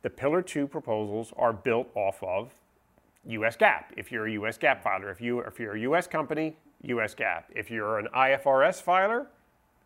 [0.02, 2.52] the Pillar 2 proposals are built off of
[3.26, 3.84] US GAAP.
[3.96, 7.44] If you're a US GAAP filer, if, you, if you're a US company, US GAAP.
[7.54, 9.26] If you're an IFRS filer,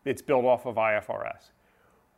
[0.04, 1.50] it's built off of IFRS.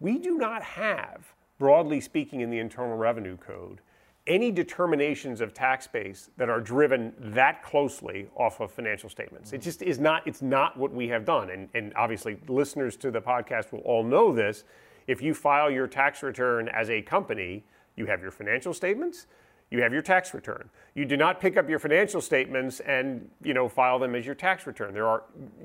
[0.01, 3.81] We do not have, broadly speaking, in the Internal Revenue Code,
[4.29, 9.53] any determinations of tax base that are driven that closely off of financial statements.
[9.53, 11.51] It just is not, it's not what we have done.
[11.51, 14.65] And, and obviously, listeners to the podcast will all know this.
[15.07, 17.65] If you file your tax return as a company,
[17.97, 19.27] you have your financial statements,
[19.71, 20.69] you have your tax return.
[20.95, 24.35] You do not pick up your financial statements and you know file them as your
[24.35, 24.95] tax return.
[24.95, 25.25] There are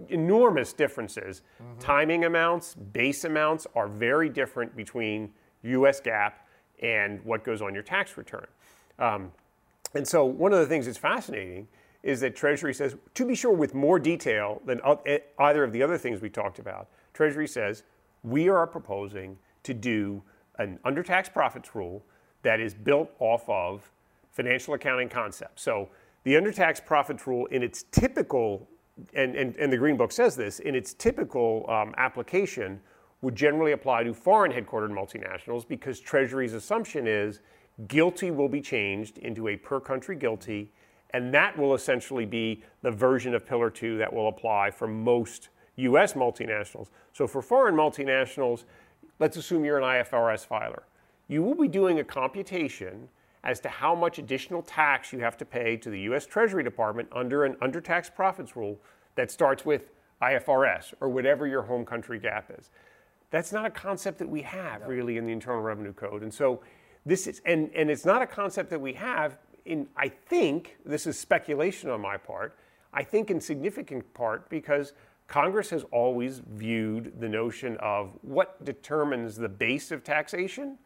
[0.09, 1.41] enormous differences.
[1.61, 1.79] Mm-hmm.
[1.79, 5.31] Timing amounts, base amounts are very different between
[5.63, 6.33] US GAAP
[6.81, 8.47] and what goes on your tax return.
[8.99, 9.31] Um,
[9.93, 11.67] and so, one of the things that's fascinating
[12.01, 14.81] is that Treasury says, to be sure, with more detail than
[15.39, 17.83] either of the other things we talked about, Treasury says,
[18.23, 20.21] we are proposing to do
[20.59, 22.03] an undertax profits rule
[22.41, 23.89] that is built off of
[24.31, 25.61] financial accounting concepts.
[25.63, 25.89] So,
[26.23, 28.67] the undertax profits rule, in its typical,
[29.13, 32.81] and, and, and the Green Book says this, in its typical um, application,
[33.23, 37.39] would generally apply to foreign headquartered multinationals because Treasury's assumption is
[37.87, 40.67] GILTI will be changed into a per country GILTI,
[41.11, 45.47] and that will essentially be the version of Pillar 2 that will apply for most
[45.77, 46.89] US multinationals.
[47.13, 48.65] So for foreign multinationals,
[49.19, 50.83] let's assume you're an IFRS filer.
[51.29, 53.07] You will be doing a computation
[53.45, 57.07] as to how much additional tax you have to pay to the US Treasury Department
[57.13, 58.81] under an undertax profits rule
[59.15, 62.69] that starts with IFRS or whatever your home country GAAP is.
[63.33, 64.87] That's not a concept that we have no.
[64.87, 66.21] really in the Internal Revenue Code.
[66.21, 66.61] And so
[67.03, 71.07] this is, and, and it's not a concept that we have in, I think, this
[71.07, 72.55] is speculation on my part,
[72.93, 74.93] I think in significant part because
[75.27, 80.77] Congress has always viewed the notion of what determines the base of taxation.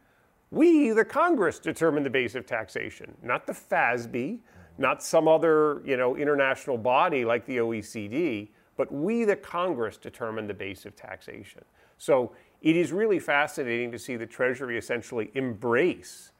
[0.50, 4.38] We, the Congress, determine the base of taxation, not the FASB,
[4.78, 10.46] not some other you know, international body like the OECD, but we, the Congress, determine
[10.46, 11.62] the base of taxation.
[11.98, 12.32] So
[12.62, 16.32] it is really fascinating to see the Treasury essentially embrace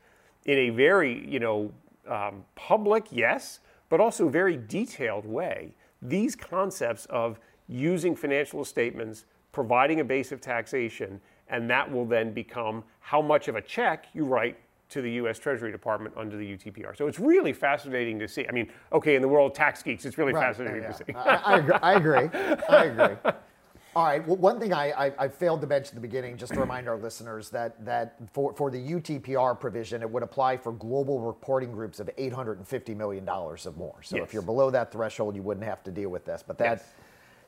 [0.46, 1.72] in a very, you know,
[2.08, 10.00] um, public, yes, but also very detailed way these concepts of using financial statements, providing
[10.00, 14.24] a base of taxation, and that will then become how much of a check you
[14.24, 14.56] write
[14.90, 15.38] to the U.S.
[15.38, 16.96] Treasury Department under the UTPR.
[16.96, 18.46] So it's really fascinating to see.
[18.48, 20.94] I mean, okay, in the world of tax geeks, it's really right, fascinating yeah, to
[20.94, 21.12] see.
[21.14, 21.74] I, I, agree.
[21.82, 22.40] I agree.
[22.68, 23.32] I agree.
[23.96, 24.26] All right.
[24.26, 26.88] Well, one thing I, I, I, failed to mention at the beginning, just to remind
[26.88, 31.72] our listeners that that for, for the UTPR provision, it would apply for global reporting
[31.72, 34.02] groups of $850 million or more.
[34.02, 34.26] So yes.
[34.26, 36.44] if you're below that threshold, you wouldn't have to deal with this.
[36.46, 36.84] But that yes.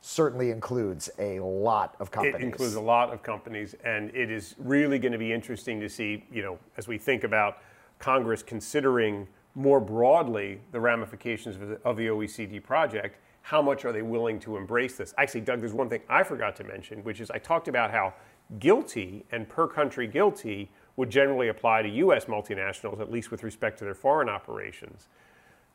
[0.01, 2.37] certainly includes a lot of companies.
[2.37, 5.89] It includes a lot of companies, and it is really going to be interesting to
[5.89, 7.59] see, you know, as we think about
[7.99, 13.19] Congress considering more broadly the ramifications of the, of the OECD project
[13.51, 15.13] how much are they willing to embrace this?
[15.19, 18.15] Actually, Doug, there's one thing I forgot to mention, which is I talked about how
[18.61, 22.27] GILTI and per country GILTI would generally apply to U.S.
[22.27, 25.09] multinationals, at least with respect to their foreign operations.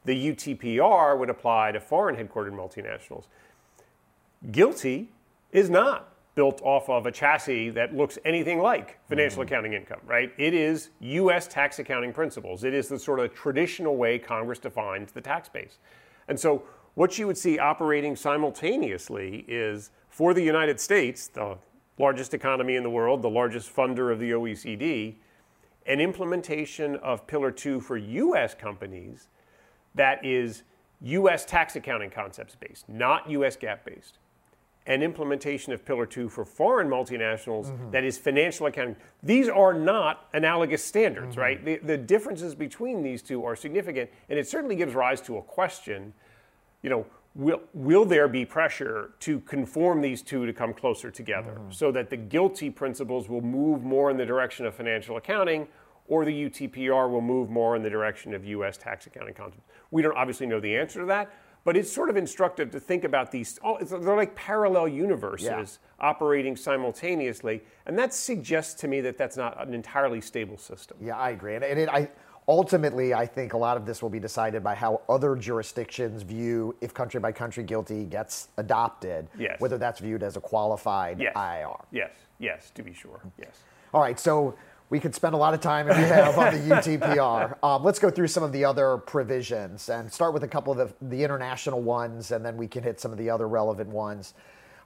[0.06, 3.26] The UTPR would apply to foreign headquartered multinationals.
[4.52, 5.08] GILTI
[5.52, 9.52] is not built off of a chassis that looks anything like financial mm-hmm.
[9.52, 10.32] accounting income, right?
[10.38, 11.46] It is U.S.
[11.46, 12.64] tax accounting principles.
[12.64, 15.80] It is the sort of traditional way Congress defines the tax base.
[16.30, 16.64] And so
[16.96, 21.58] what you would see operating simultaneously is for the United States, the
[22.00, 25.16] largest economy in the world, the largest funder of the OECD,
[25.86, 29.28] an implementation of Pillar 2 for US companies
[29.94, 30.64] that is
[31.02, 34.18] US tax accounting concepts based, not US GAAP based.
[34.88, 37.90] An implementation of Pillar 2 for foreign multinationals mm-hmm.
[37.92, 38.96] that is financial accounting.
[39.24, 41.42] These are not analogous standards, mm-hmm.
[41.42, 41.66] right?
[41.66, 45.42] The, the differences between these two are significant, and it certainly gives rise to a
[45.42, 46.14] question
[46.86, 51.54] you know, will, will there be pressure to conform these two to come closer together
[51.60, 51.72] mm-hmm.
[51.72, 55.68] so that the GILTI principles will move more in the direction of financial accounting
[56.08, 59.64] or the UTPR will move more in the direction of US tax accounting concepts?
[59.90, 63.04] We don't obviously know the answer to that, but it's sort of instructive to think
[63.04, 63.58] about these.
[63.64, 65.50] Oh, they're like parallel universes
[66.00, 66.08] yeah.
[66.08, 70.98] operating simultaneously, and that suggests to me that that's not an entirely stable system.
[71.02, 72.12] Yeah, I agree, and it, I
[72.48, 76.76] ultimately, I think a lot of this will be decided by how other jurisdictions view
[76.82, 79.60] if country by country GILTI gets adopted, yes.
[79.60, 81.34] whether that's viewed as a qualified yes.
[81.36, 81.84] IIR.
[81.92, 83.22] Yes, yes, to be sure.
[83.40, 83.64] Yes.
[83.94, 84.56] All right, so
[84.90, 87.64] we could spend a lot of time if we have on the UTPR.
[87.64, 90.96] Um, let's go through some of the other provisions and start with a couple of
[91.00, 94.36] the, the international ones, and then we can hit some of the other relevant ones.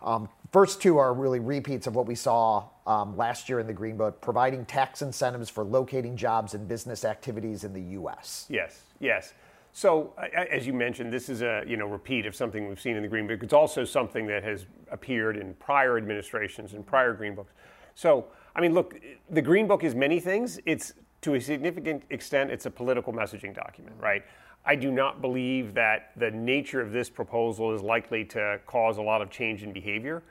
[0.01, 3.73] Um, first two are really repeats of what we saw um, last year in the
[3.73, 8.45] Green Book, providing tax incentives for locating jobs and business activities in the U.S.
[8.49, 9.33] Yes, yes.
[9.71, 13.03] So, as you mentioned, this is a you know repeat of something we've seen in
[13.03, 13.43] the Green Book.
[13.43, 17.53] It's also something that has appeared in prior administrations and prior Green Books.
[17.93, 20.59] So, I mean, look, the Green Book is many things.
[20.65, 24.23] It's to a significant extent, it's a political messaging document, right?
[24.69, 29.01] I do not believe that the nature of this proposal is likely to cause a
[29.01, 30.21] lot of change in behavior.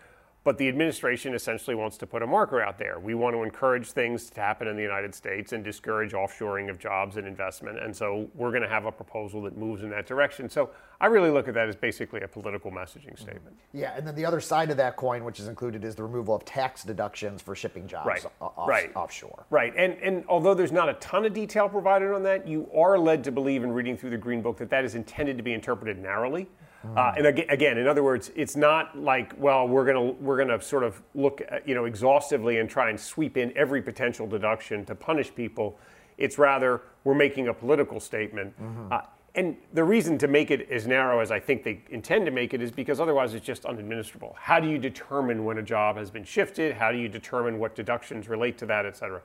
[0.49, 2.99] But the administration essentially wants to put a marker out there.
[2.99, 6.79] We want to encourage things to happen in the United States and discourage offshoring of
[6.79, 7.79] jobs and investment.
[7.79, 10.49] And so we're going to have a proposal that moves in that direction.
[10.49, 10.71] So
[11.03, 13.23] I really look at that as basically a political messaging mm-hmm.
[13.23, 13.59] statement.
[13.75, 16.35] Yeah, and then the other side of that coin, which is included, is the removal
[16.35, 18.25] of tax deductions for shipping jobs right.
[18.41, 18.91] off, right.
[18.97, 19.45] offshore.
[19.51, 22.99] Right, and, and although there's not a ton of detail provided on that, you are
[22.99, 25.53] led to believe in reading through the Green Book that that is intended to be
[25.53, 26.49] interpreted narrowly.
[26.97, 30.49] Uh, and again, in other words, it's not like, well, we're going to we're going
[30.49, 34.27] to sort of look, at, you know, exhaustively and try and sweep in every potential
[34.27, 35.77] deduction to punish people.
[36.19, 38.55] It's rather we're making a political statement.
[38.63, 38.93] Mm-hmm.
[38.93, 39.01] Uh,
[39.35, 42.55] and the reason to make it as narrow as I think they intend to make
[42.55, 44.35] it is because otherwise it's just unadministrable.
[44.37, 46.75] How do you determine when a job has been shifted?
[46.75, 49.21] How do you determine what deductions relate to that, et cetera?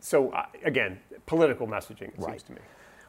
[0.00, 2.30] So uh, again, political messaging, it right.
[2.30, 2.58] seems to me.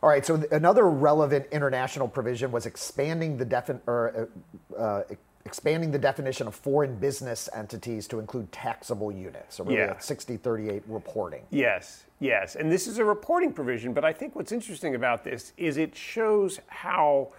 [0.03, 4.29] All right, so another relevant international provision was expanding the defin- or,
[4.77, 5.03] uh, uh,
[5.47, 9.55] expanding the definition of foreign business entities to include taxable units.
[9.55, 9.97] So really yeah.
[9.97, 11.43] 6038 reporting.
[11.49, 12.55] Yes, yes.
[12.55, 15.95] And this is a reporting provision, but I think what's interesting about this is it
[15.95, 17.29] shows how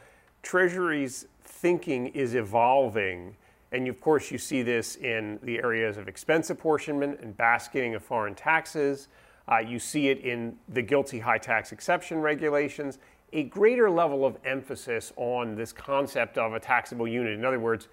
[0.42, 3.36] Treasury's thinking is evolving.
[3.72, 8.02] And of course, you see this in the areas of expense apportionment and basketing of
[8.02, 9.08] foreign taxes.
[9.50, 12.98] Uh, you see it in the GILTI high tax exception regulations,
[13.32, 17.32] a greater level of emphasis on this concept of a taxable unit.
[17.32, 17.88] In other words,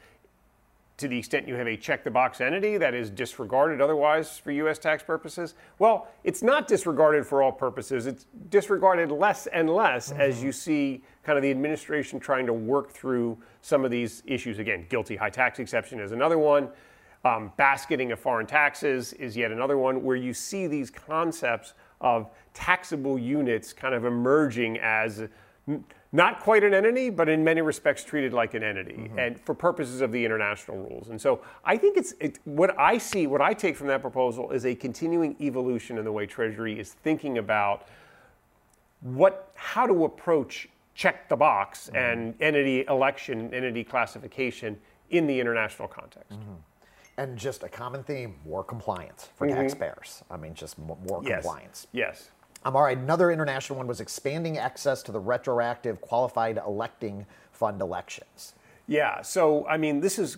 [0.98, 4.52] to the extent you have a check the box entity that is disregarded otherwise for
[4.52, 8.08] US tax purposes, well, it's not disregarded for all purposes.
[8.08, 10.22] It's disregarded less and less mm-hmm.
[10.22, 14.60] as you see kind of the administration trying to work through some of these issues.
[14.60, 16.70] Again, GILTI high tax exception is another one.
[17.26, 22.30] Um, basketing of foreign taxes is yet another one where you see these concepts of
[22.54, 25.28] taxable units kind of emerging as
[25.68, 29.18] n- not quite an entity, but in many respects treated like an entity, mm-hmm.
[29.18, 31.10] and for purposes of the international rules.
[31.10, 34.52] And so I think it's it, what I see, what I take from that proposal
[34.52, 37.88] is a continuing evolution in the way Treasury is thinking about
[39.02, 41.96] what, how to approach check the box mm-hmm.
[41.96, 44.78] and entity election, entity classification
[45.10, 46.34] in the international context.
[46.34, 46.54] Mm-hmm
[47.18, 49.56] and just a common theme more compliance for mm-hmm.
[49.56, 50.24] taxpayers.
[50.30, 51.44] I mean, just more yes.
[51.44, 51.88] compliance.
[51.92, 52.32] Yes.
[52.64, 57.82] Um, all right, another international one was expanding access to the retroactive qualified electing fund
[57.82, 58.56] elections.
[58.88, 60.38] Yeah, so I mean, this is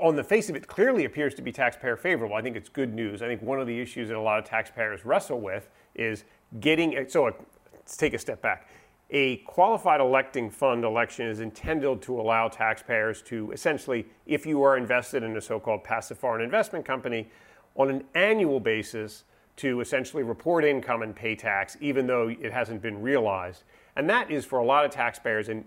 [0.00, 2.36] on the face of it clearly appears to be taxpayer favorable.
[2.36, 3.22] I think it's good news.
[3.22, 6.24] I think one of the issues that a lot of taxpayers wrestle with is
[6.60, 7.24] getting so
[7.72, 8.68] let's take a step back
[9.10, 14.76] a qualified electing fund election is intended to allow taxpayers to essentially, if you are
[14.76, 17.28] invested in a so called passive foreign investment company,
[17.76, 19.24] on an annual basis
[19.56, 23.64] to essentially report income and pay tax, even though it hasn't been realized.
[23.96, 25.64] And that is for a lot of taxpayers an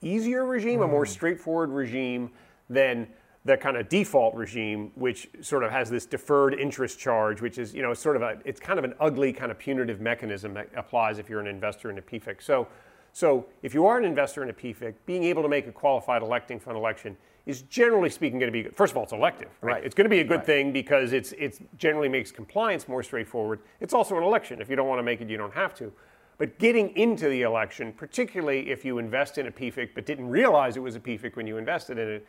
[0.00, 0.84] easier regime, mm.
[0.84, 1.08] a more mm.
[1.08, 2.30] straightforward regime
[2.68, 3.06] than
[3.44, 7.74] the kind of default regime, which sort of has this deferred interest charge, which is,
[7.74, 10.68] you know, sort of a, it's kind of an ugly kind of punitive mechanism that
[10.76, 12.40] applies if you're an investor in a PFIC.
[12.40, 12.68] So,
[13.12, 16.22] so if you are an investor in a PFIC, being able to make a qualified
[16.22, 18.76] electing fund election is generally speaking going to be good.
[18.76, 19.48] First of all, it's elective.
[19.60, 19.74] Right?
[19.74, 19.84] Right.
[19.84, 20.46] It's going to be a good Right.
[20.46, 23.58] thing because it's it's generally makes compliance more straightforward.
[23.80, 24.60] It's also an election.
[24.62, 25.92] If you don't want to make it, you don't have to.
[26.38, 30.76] But getting into the election, particularly if you invest in a PFIC but didn't realize
[30.76, 32.26] it was a PFIC when you invested in it,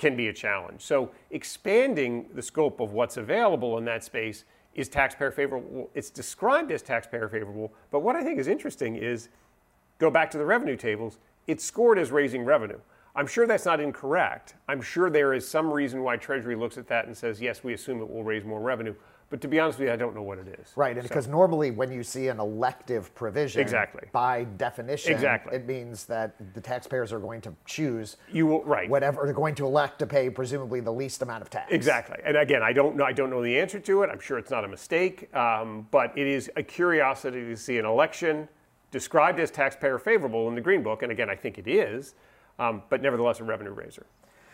[0.00, 0.80] can be a challenge.
[0.80, 4.44] So expanding the scope of what's available in that space
[4.74, 5.90] is taxpayer favorable.
[5.94, 9.28] It's described as taxpayer favorable, but what I think is interesting is
[9.98, 12.78] go back to the revenue tables, it's scored as raising revenue.
[13.14, 14.54] I'm sure that's not incorrect.
[14.68, 17.74] I'm sure there is some reason why Treasury looks at that and says, yes, we
[17.74, 18.94] assume it will raise more revenue.
[19.30, 20.72] But to be honest with you, I don't know what it is.
[20.74, 24.08] Right, and because normally when you see an elective provision, Exactly.
[24.10, 25.54] by definition, Exactly.
[25.56, 28.90] it means that the taxpayers are going to choose You will, right.
[28.90, 31.70] whatever they're going to elect to pay, presumably the least amount of tax.
[31.70, 32.16] Exactly.
[32.24, 33.04] And again, I don't know.
[33.04, 34.10] I don't know the answer to it.
[34.10, 37.84] I'm sure it's not a mistake, um, but it is a curiosity to see an
[37.86, 38.48] election
[38.90, 41.04] described as taxpayer favorable in the Green Book.
[41.04, 42.14] And again, I think it is,
[42.58, 44.06] um, but nevertheless a revenue raiser.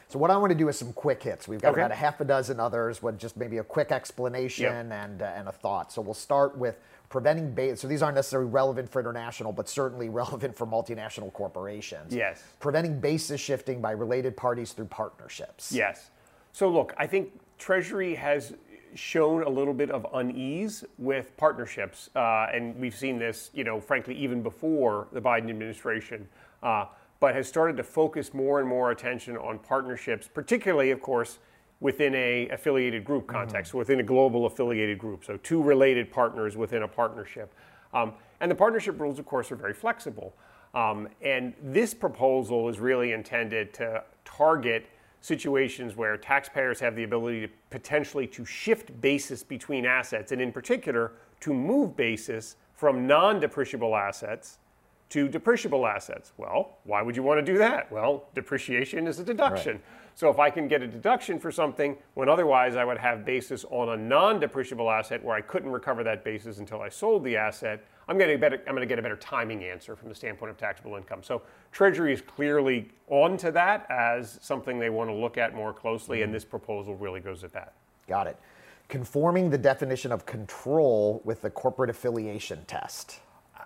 [0.09, 1.49] So what I want to do is some quick hits.
[1.49, 1.81] We've got Okay.
[1.81, 5.49] about a half a dozen others with just maybe a quick explanation and uh, and
[5.49, 5.93] a thought.
[5.93, 6.79] So we'll start with
[7.09, 7.81] preventing base.
[7.81, 12.15] So these aren't necessarily relevant for international, but certainly relevant for multinational corporations.
[12.15, 12.43] Yes.
[12.61, 15.73] Preventing basis shifting by related parties through partnerships.
[15.73, 16.11] Yes.
[16.53, 18.55] So look, I think Treasury has
[18.95, 23.79] shown a little bit of unease with partnerships, uh, and we've seen this, you know,
[23.79, 26.27] frankly, even before the Biden administration.
[26.63, 26.87] Uh,
[27.21, 31.39] but has started to focus more and more attention on partnerships, particularly, of course,
[31.81, 35.25] within a affiliated group context, within a global affiliated group.
[35.25, 37.53] So two related partners within a partnership.
[37.93, 40.35] Um, and the partnership rules, of course, are very flexible.
[40.75, 44.87] Um, and this proposal is really intended to target
[45.21, 50.53] situations where taxpayers have the ability to potentially to shift basis between assets, and in
[50.53, 54.59] particular, to move basis from non-depreciable assets
[55.11, 56.33] to depreciable assets.
[56.37, 57.91] Well, why would you want to do that?
[57.93, 59.81] Well, depreciation is a deduction.
[60.17, 63.67] So if I can get a deduction for something when otherwise I would have basis
[63.71, 67.85] on a non-depreciable asset where I couldn't recover that basis until I sold the asset,
[68.09, 70.51] I'm going to better I'm going to get a better timing answer from the standpoint
[70.51, 71.23] of taxable income.
[71.23, 76.23] So Treasury is clearly onto that as something they want to look at more closely
[76.23, 76.35] and mm-hmm.
[76.35, 77.75] this proposal really goes at that.
[78.09, 78.39] Got it.
[78.89, 83.21] Conforming the definition of control with the corporate affiliation test.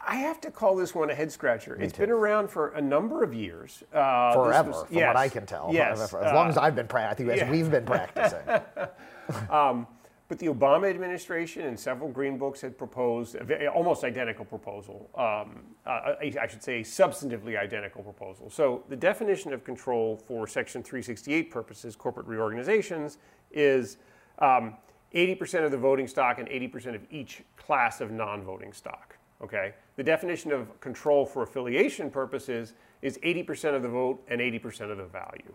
[0.06, 1.76] I have to call this one a head scratcher.
[1.80, 3.82] It's been around for a number of years.
[3.92, 5.70] Uh, Forever, was- from yes, what I can tell.
[5.72, 6.00] Yes.
[6.00, 7.50] As long uh, as I've been practicing, as yeah.
[7.50, 8.40] we've been practicing.
[10.30, 15.10] But the Obama administration and several green books had proposed a almost identical proposal.
[15.16, 18.48] Um, uh, I should say, a substantively identical proposal.
[18.48, 23.18] So the definition of control for Section 368 purposes, corporate reorganizations,
[23.50, 23.96] is
[24.38, 24.76] um,
[25.12, 29.16] 80% of the voting stock and 80% of each class of non-voting stock.
[29.42, 29.74] Okay.
[29.96, 34.98] The definition of control for affiliation purposes is 80% of the vote and 80% of
[34.98, 35.54] the value.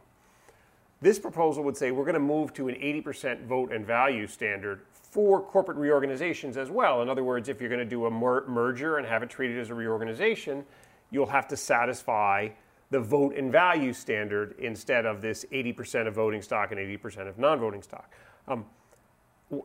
[1.01, 4.81] This proposal would say we're going to move to an 80% vote and value standard
[4.91, 7.01] for corporate reorganizations as well.
[7.01, 9.59] In other words, if you're going to do a mer- merger and have it treated
[9.59, 10.65] as a reorganization,
[11.11, 12.49] you'll have to satisfy
[12.91, 17.37] the vote and value standard instead of this 80% of voting stock and 80% of
[17.37, 18.11] non voting stock.
[18.47, 18.65] Um,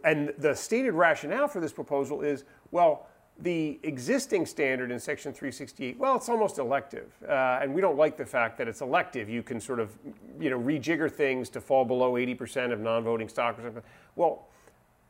[0.04, 3.06] and the stated rationale for this proposal is well,
[3.42, 7.10] the existing standard in Section 368, well, it's almost elective.
[7.26, 9.28] Uh, and we don't like the fact that it's elective.
[9.28, 9.96] You can sort of,
[10.38, 13.82] you know, rejigger things to fall below 80% of non voting stock or something.
[14.16, 14.46] Well,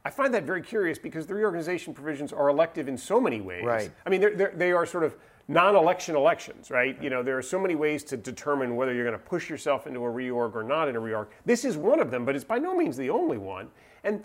[0.05, 3.65] I find that very curious because the reorganization provisions are elective in so many ways.
[3.65, 3.91] Right.
[4.07, 5.17] I mean, they're, they're, they are sort of
[5.49, 7.01] non-election elections, right?
[7.03, 9.87] You know, there are so many ways to determine whether you're going to push yourself
[9.87, 11.27] into a reorg or not in a reorg.
[11.45, 13.69] This is one of them, but it's by no means the only one.
[14.05, 14.23] And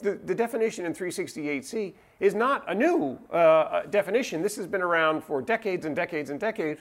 [0.00, 4.42] the, the definition in 368C is not a new uh, definition.
[4.42, 6.80] This has been around for decades and decades and decades.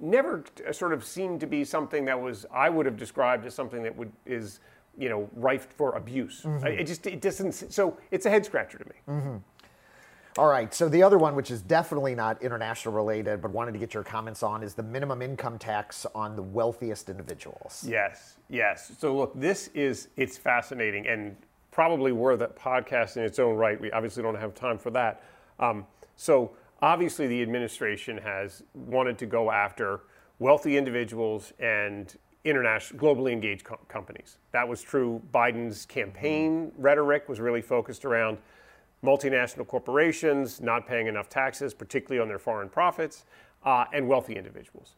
[0.00, 3.54] Never uh, sort of seemed to be something that was I would have described as
[3.54, 4.60] something that would is
[4.96, 6.44] you know rife for abuse.
[6.46, 7.52] I- It just it doesn't.
[7.52, 9.40] So it's a head scratcher to me.
[10.36, 10.72] All right.
[10.72, 14.04] So the other one, which is definitely not international related, but wanted to get your
[14.04, 17.84] comments on, is the minimum income tax on the wealthiest individuals.
[17.88, 18.92] Yes, yes.
[18.98, 21.34] So look, this is it's fascinating and
[21.78, 23.80] probably worth a podcast in its own right.
[23.80, 25.22] We obviously don't have time for that.
[25.60, 26.50] Um, so
[26.82, 30.00] obviously, the administration has wanted to go after
[30.40, 32.12] wealthy individuals and
[32.42, 34.38] international, globally engaged com- companies.
[34.50, 35.22] That was true.
[35.32, 38.38] Biden's campaign rhetoric was really focused around
[39.04, 43.24] multinational corporations not paying enough taxes, particularly on their foreign profits,
[43.64, 44.96] uh, and wealthy individuals.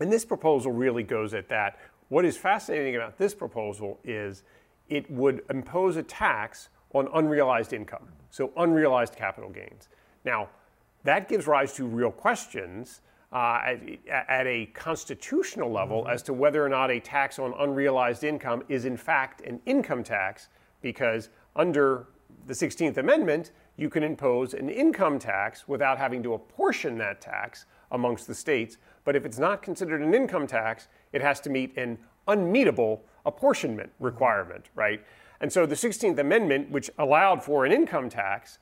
[0.00, 1.78] And this proposal really goes at that.
[2.08, 4.42] What is fascinating about this proposal is
[4.88, 9.88] it would impose a tax on unrealized income, so unrealized capital gains.
[10.24, 10.48] Now,
[11.02, 13.00] that gives rise to real questions
[13.32, 13.80] uh, at,
[14.28, 16.12] at, a constitutional level mm-hmm.
[16.12, 20.04] as to whether or not a tax on unrealized income is in fact an income
[20.04, 20.48] tax,
[20.82, 22.06] because under
[22.46, 27.66] the 16th Amendment, you can impose an income tax without having to apportion that tax
[27.90, 28.76] amongst the states.
[29.04, 33.90] But if it's not considered an income tax, it has to meet an unmeetable apportionment
[33.98, 35.04] requirement, right?
[35.40, 38.58] And so the 16th Amendment, which allowed for an income tax,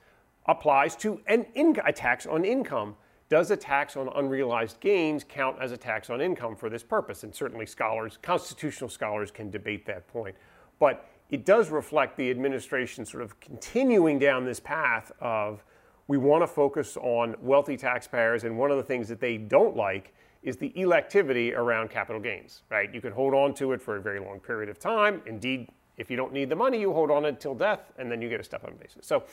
[0.46, 2.96] applies to an in- a tax on income.
[3.28, 7.22] Does a tax on unrealized gains count as a tax on income for this purpose?
[7.22, 10.36] And certainly scholars, constitutional scholars can debate that point.
[10.78, 15.64] But it does reflect the administration sort of continuing down this path of
[16.08, 19.76] we want to focus on wealthy taxpayers, and one of the things that they don't
[19.76, 20.12] like
[20.42, 22.92] is the electivity around capital gains, right?
[22.92, 25.22] You can hold on to it for a very long period of time.
[25.26, 28.28] Indeed, if you don't need the money, you hold on until death, and then you
[28.28, 29.06] get a step on basis.
[29.06, 29.24] So,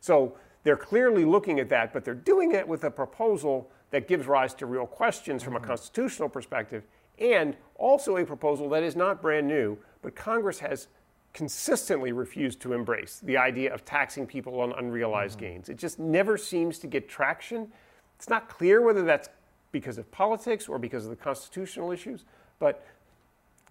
[0.00, 4.26] so they're clearly looking at that, but they're doing it with a proposal that gives
[4.26, 5.68] rise to real questions from a mm-hmm.
[5.68, 6.84] constitutional perspective,
[7.18, 10.88] and also a proposal that is not brand new, but Congress has
[11.32, 15.54] consistently refused to embrace the idea of taxing people on unrealized mm-hmm.
[15.54, 15.68] gains.
[15.68, 17.68] It just never seems to get traction.
[18.16, 19.28] It's not clear whether that's
[19.72, 22.24] because of politics or because of the constitutional issues,
[22.58, 22.84] but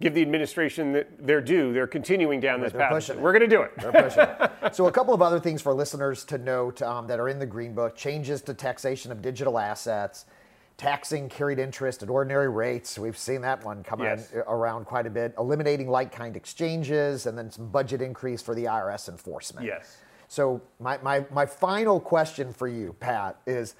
[0.00, 1.72] give the administration their due.
[1.72, 3.16] They're continuing down this path.
[3.16, 3.72] We're going to do it.
[3.76, 4.50] They're pushing it.
[4.72, 7.46] So, a couple of other things for listeners to note um, that are in the
[7.46, 10.26] Green Book changes to taxation of digital assets,
[10.76, 12.98] taxing carried interest at ordinary rates.
[12.98, 14.32] We've seen that one come yes.
[14.34, 18.64] around quite a bit, eliminating like kind exchanges, and then some budget increase for the
[18.64, 19.66] IRS enforcement.
[19.66, 19.96] Yes.
[20.28, 23.74] So, my, my, my final question for you, Pat, is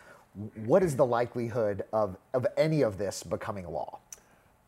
[0.66, 3.98] what is the likelihood of, of any of this becoming law?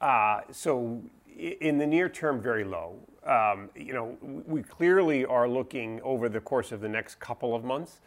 [0.01, 1.01] Uh, so,
[1.37, 2.97] in the near term, very low.
[3.25, 7.65] Um, you know, we clearly are looking over the course of the next couple of
[7.65, 8.01] months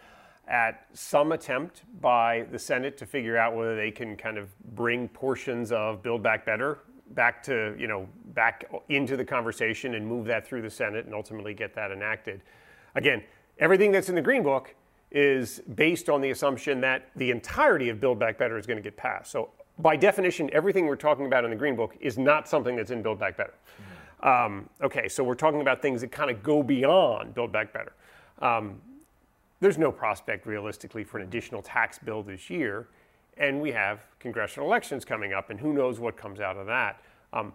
[0.47, 5.07] at some attempt by the Senate to figure out whether they can kind of bring
[5.07, 6.79] portions of Build Back Better
[7.11, 11.13] back to, you know, back into the conversation and move that through the Senate and
[11.13, 12.41] ultimately get that enacted.
[12.95, 13.23] Again,
[13.59, 14.75] everything that's in the Green Book
[15.15, 18.83] is based on the assumption that the entirety of Build Back Better is going to
[18.83, 19.31] get passed.
[19.31, 19.49] So
[19.79, 23.01] by definition, everything we're talking about in the Green Book is not something that's in
[23.01, 23.53] Build Back Better.
[24.19, 27.93] Um, okay, so we're talking about things that kind of go beyond Build Back Better.
[28.39, 28.81] Um,
[29.61, 32.89] there's no prospect realistically for an additional tax bill this year,
[33.37, 37.01] and we have congressional elections coming up, and who knows what comes out of that.
[37.31, 37.53] Um,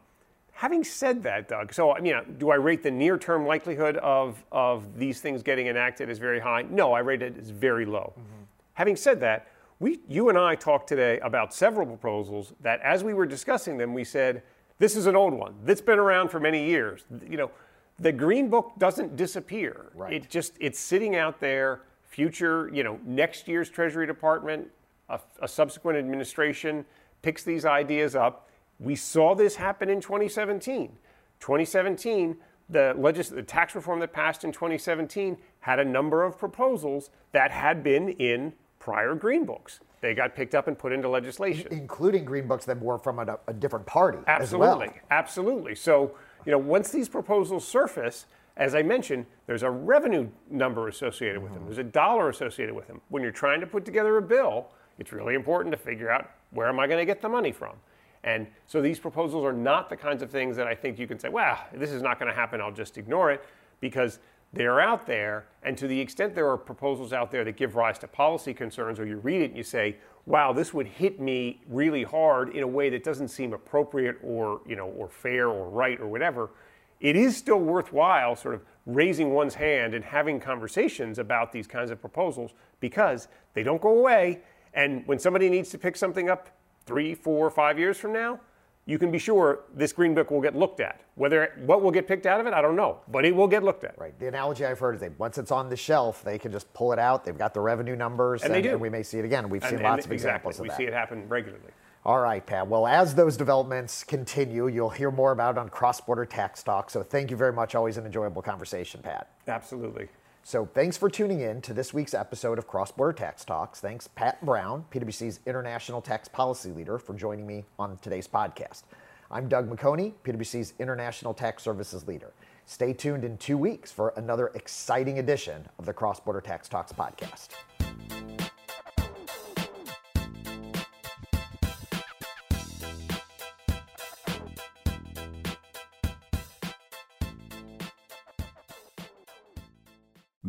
[0.52, 4.98] having said that, Doug, so I mean, do I rate the near-term likelihood of of
[4.98, 6.62] these things getting enacted as very high?
[6.62, 8.12] No, I rate it as very low.
[8.12, 8.42] Mm-hmm.
[8.74, 9.48] Having said that
[9.78, 13.94] we, you and I talked today about several proposals that, as we were discussing them,
[13.94, 14.42] we said,
[14.78, 15.54] this is an old one.
[15.64, 17.04] That's been around for many years.
[17.28, 17.50] You know,
[17.98, 19.86] the Green Book doesn't disappear.
[19.94, 20.12] Right.
[20.12, 21.82] It just, it's sitting out there.
[22.04, 24.68] Future, you know, next year's Treasury Department,
[25.08, 26.84] a, a subsequent administration
[27.22, 28.49] picks these ideas up.
[28.80, 30.96] We saw this happen in 2017.
[31.38, 32.36] 2017,
[32.68, 37.50] the, legis- the tax reform that passed in 2017 had a number of proposals that
[37.50, 39.80] had been in prior green books.
[40.00, 43.38] They got picked up and put into legislation, including green books that were from a,
[43.46, 44.18] a different party.
[44.26, 44.94] Absolutely, well.
[45.10, 45.74] absolutely.
[45.74, 46.14] So
[46.46, 48.26] you know, once these proposals surface,
[48.56, 51.60] as I mentioned, there's a revenue number associated with them.
[51.60, 51.68] Mm-hmm.
[51.68, 53.00] There's a dollar associated with them.
[53.08, 54.68] When you're trying to put together a bill,
[54.98, 57.76] it's really important to figure out where am I going to get the money from.
[58.24, 61.18] And so these proposals are not the kinds of things that I think you can
[61.18, 63.44] say, well, this is not going to happen, I'll just ignore it,
[63.80, 64.18] because
[64.52, 67.98] they're out there, and to the extent there are proposals out there that give rise
[68.00, 69.96] to policy concerns, or you read it and you say,
[70.26, 74.60] "Wow, this would hit me really hard in a way that doesn't seem appropriate, or
[74.66, 76.50] you know, or fair, or right, or whatever,"
[76.98, 81.92] it is still worthwhile, sort of raising one's hand and having conversations about these kinds
[81.92, 84.40] of proposals because they don't go away.
[84.74, 86.48] And when somebody needs to pick something up
[86.90, 88.40] three, four, five years from now,
[88.86, 91.02] you can be sure this green book will get looked at.
[91.14, 93.62] Whether what will get picked out of it, I don't know, but it will get
[93.62, 93.96] looked at.
[93.96, 94.18] Right.
[94.18, 96.92] The analogy I've heard is that once it's on the shelf, they can just pull
[96.92, 97.24] it out.
[97.24, 99.48] They've got the revenue numbers, and, and, and we may see it again.
[99.48, 100.68] We've seen and, lots of examples exactly.
[100.68, 100.78] of that.
[100.78, 101.70] We see it happen regularly.
[102.04, 102.66] All right, Pat.
[102.66, 106.90] Well, as those developments continue, you'll hear more about it on Cross Border Tax Talk.
[106.90, 107.74] So thank you very much.
[107.74, 109.28] Always an enjoyable conversation, Pat.
[109.46, 110.08] Absolutely.
[110.42, 113.78] So thanks for tuning in to this week's episode of Cross Border Tax Talks.
[113.80, 118.82] Thanks, Pat Brown, PwC's International Tax Policy Leader, for joining me on today's podcast.
[119.30, 122.32] I'm Doug McHoney, PwC's International Tax Services Leader.
[122.64, 126.92] Stay tuned in two weeks for another exciting edition of the Cross Border Tax Talks
[126.92, 127.48] podcast.